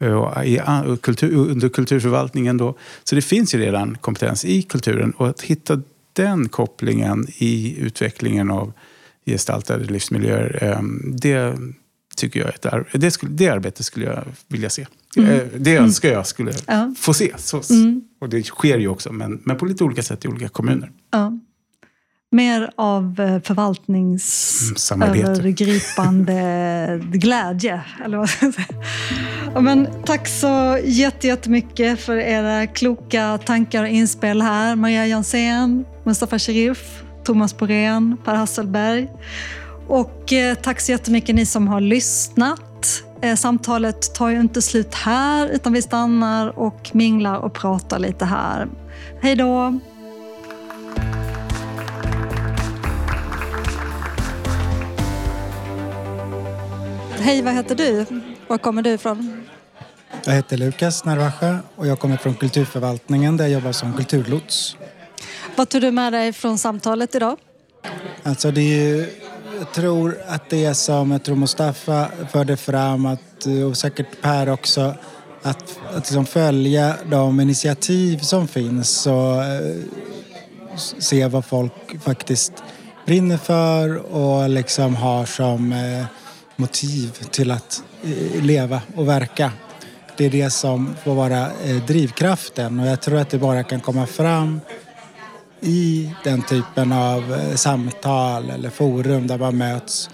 [0.00, 0.60] eh, i,
[1.02, 2.56] kultur, under kulturförvaltningen.
[2.56, 2.74] Då.
[3.04, 5.82] Så det finns ju redan kompetens i kulturen och att hitta
[6.12, 8.72] den kopplingen i utvecklingen av
[9.26, 11.58] gestaltade livsmiljöer, eh, det
[12.18, 14.86] tycker jag är ett, det, skulle, det arbetet skulle jag vilja se.
[15.16, 15.30] Mm.
[15.30, 16.94] Eh, det önskar jag skulle ja.
[16.98, 17.32] få se.
[17.36, 18.02] Så, mm.
[18.20, 20.90] Och det sker ju också, men, men på lite olika sätt i olika kommuner.
[21.10, 21.38] Ja.
[22.30, 27.80] Mer av eh, förvaltningsövergripande mm, glädje.
[28.04, 28.66] Eller vad ska säga.
[29.60, 34.76] Men tack så jättemycket för era kloka tankar och inspel här.
[34.76, 39.08] Maria Jansén, Mustafa Sherif, Thomas Borén, Per Hasselberg.
[39.88, 43.02] Och eh, tack så jättemycket ni som har lyssnat.
[43.22, 48.24] Eh, samtalet tar ju inte slut här utan vi stannar och minglar och pratar lite
[48.24, 48.68] här.
[49.22, 49.78] Hej då!
[57.18, 58.06] Hej, vad heter du?
[58.48, 59.46] Var kommer du ifrån?
[60.24, 64.76] Jag heter Lukas Narvascha och jag kommer från kulturförvaltningen där jag jobbar som kulturlots.
[65.56, 67.38] Vad tog du med dig från samtalet idag?
[68.22, 69.06] Alltså det är ju,
[69.74, 74.94] tror att det är som jag tror Mustafa förde fram att, och säkert Per också
[75.42, 79.76] att, att liksom följa de initiativ som finns och eh,
[80.98, 82.52] se vad folk faktiskt
[83.06, 86.04] brinner för och liksom har som eh,
[86.56, 89.52] motiv till att eh, leva och verka.
[90.16, 91.48] Det är det som får vara
[91.86, 94.60] drivkraften och jag tror att det bara kan komma fram
[95.60, 100.10] i den typen av eh, samtal eller forum där man möts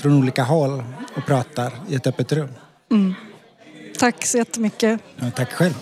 [0.00, 0.84] från olika håll
[1.16, 2.48] och pratar i ett öppet rum.
[2.90, 3.14] Mm.
[3.98, 5.00] Tack så jättemycket.
[5.16, 5.74] Ja, tack själv.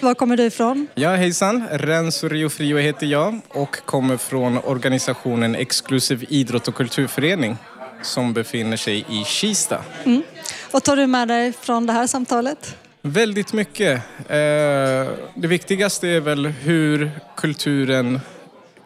[0.00, 0.86] Var kommer du ifrån?
[0.94, 1.64] Ja, hejsan.
[1.70, 7.56] Renzo Rio Frio heter jag och kommer från organisationen Exklusiv idrott och kulturförening
[8.02, 9.84] som befinner sig i Kista.
[10.04, 10.22] Mm.
[10.70, 12.76] Vad tar du med dig från det här samtalet?
[13.06, 14.02] Väldigt mycket.
[14.18, 18.20] Eh, det viktigaste är väl hur kulturen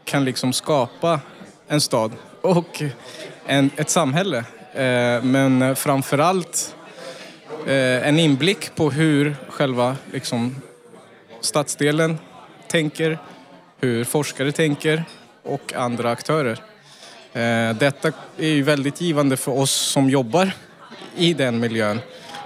[0.04, 1.20] kan liksom skapa
[1.68, 2.82] en stad och
[3.46, 4.38] en, ett samhälle.
[4.72, 6.74] Eh, men framförallt
[7.66, 10.56] allt en inblick på hur själva liksom,
[11.40, 12.18] stadsdelen
[12.68, 13.18] tänker,
[13.80, 15.04] hur forskare tänker
[15.42, 16.58] och andra aktörer.
[17.74, 20.50] Detta är ju väldigt givande för oss som jobbar
[21.16, 22.00] i den miljön,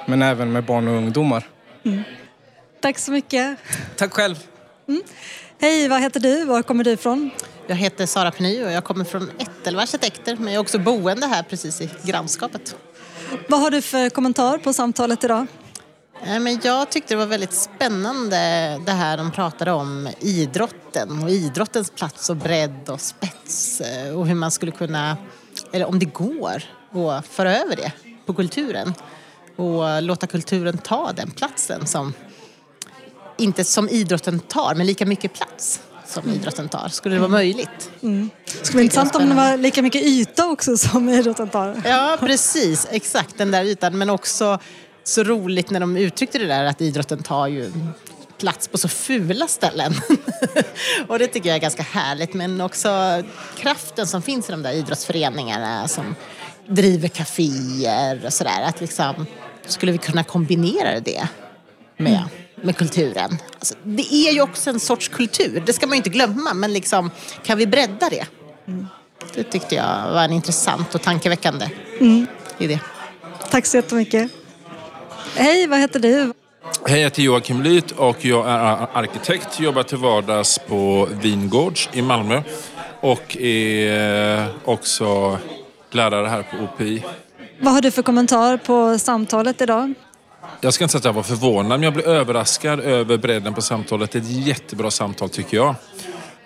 [0.07, 1.52] men även med barn och ungdomar.
[1.85, 2.03] Mm.
[2.81, 3.59] Tack så mycket.
[3.97, 4.37] Tack själv.
[4.89, 5.03] Mm.
[5.59, 6.45] Hej, vad heter du?
[6.45, 7.31] Var kommer du ifrån?
[7.67, 11.27] Jag heter Sara Peny och jag kommer från Ättelva arkitekter, men jag är också boende
[11.27, 12.77] här precis i grannskapet.
[13.49, 15.47] Vad har du för kommentar på samtalet idag?
[16.27, 18.37] Eh, men jag tyckte det var väldigt spännande
[18.87, 24.27] det här de pratade om idrotten och idrottens plats och bredd och spets eh, och
[24.27, 25.17] hur man skulle kunna,
[25.73, 26.63] eller om det går,
[27.11, 27.93] att föra över det
[28.27, 28.95] på kulturen
[29.57, 32.15] och låta kulturen ta den platsen som,
[33.39, 36.37] inte som idrotten tar, men lika mycket plats som mm.
[36.37, 36.89] idrotten tar.
[36.89, 37.91] Skulle det vara möjligt?
[38.03, 38.31] Mm.
[38.45, 41.83] Det skulle vara intressant om det var lika mycket yta också som idrotten tar.
[41.85, 42.87] Ja, precis.
[42.91, 43.99] Exakt, den där ytan.
[43.99, 44.59] Men också
[45.05, 47.73] så roligt när de uttryckte det där att idrotten tar ju
[48.39, 49.95] plats på så fula ställen.
[51.09, 52.35] och det tycker jag är ganska härligt.
[52.35, 53.23] Men också
[53.57, 56.15] kraften som finns i de där idrottsföreningarna som
[56.69, 58.63] driver kaféer och sådär.
[58.63, 59.27] Att liksom,
[59.67, 61.29] skulle vi kunna kombinera det
[61.97, 62.29] med, mm.
[62.55, 63.39] med kulturen?
[63.55, 66.55] Alltså, det är ju också en sorts kultur, det ska man ju inte glömma.
[66.55, 67.11] Men liksom,
[67.45, 68.27] kan vi bredda det?
[68.67, 68.87] Mm.
[69.35, 72.27] Det tyckte jag var en intressant och tankeväckande mm.
[72.59, 72.79] idé.
[73.51, 74.31] Tack så jättemycket.
[75.37, 76.33] Hej, vad heter du?
[76.87, 79.61] Hej, jag heter Joakim Lyth och jag är arkitekt.
[79.61, 82.43] Jobbar till vardags på Vingårds i Malmö
[83.01, 85.39] och är också
[85.95, 87.05] lärare här på OPI.
[87.61, 89.95] Vad har du för kommentar på samtalet idag?
[90.61, 93.63] Jag ska inte säga att jag var förvånad, men jag blev överraskad över bredden på
[93.63, 94.11] samtalet.
[94.11, 95.75] Det är ett jättebra samtal tycker jag.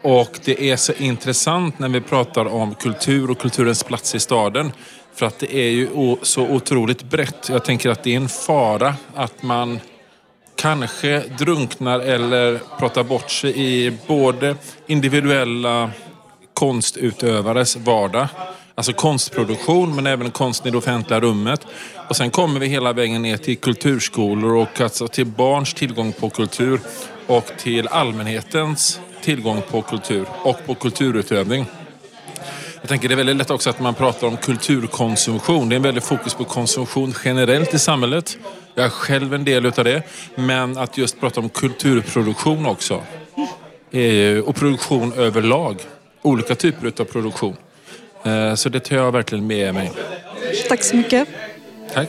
[0.03, 4.73] Och det är så intressant när vi pratar om kultur och kulturens plats i staden.
[5.15, 7.49] För att det är ju så otroligt brett.
[7.49, 9.81] Jag tänker att det är en fara att man
[10.57, 15.91] kanske drunknar eller pratar bort sig i både individuella
[16.55, 18.29] konstutövares vardag,
[18.77, 21.67] alltså konstproduktion men även konsten i det offentliga rummet.
[22.09, 26.31] Och sen kommer vi hela vägen ner till kulturskolor och alltså till barns tillgång på
[26.31, 26.81] kultur
[27.27, 31.67] och till allmänhetens tillgång på kultur och på kulturutövning.
[32.81, 35.69] Jag tänker det är väldigt lätt också att man pratar om kulturkonsumtion.
[35.69, 38.39] Det är en väldigt fokus på konsumtion generellt i samhället.
[38.75, 40.03] Jag är själv en del utav det.
[40.35, 43.03] Men att just prata om kulturproduktion också.
[44.45, 45.81] Och produktion överlag.
[46.23, 47.57] Olika typer utav produktion.
[48.27, 49.93] Eh, Så det tar jag verkligen med mig.
[50.69, 51.29] Tack så mycket.
[51.95, 52.09] Tack.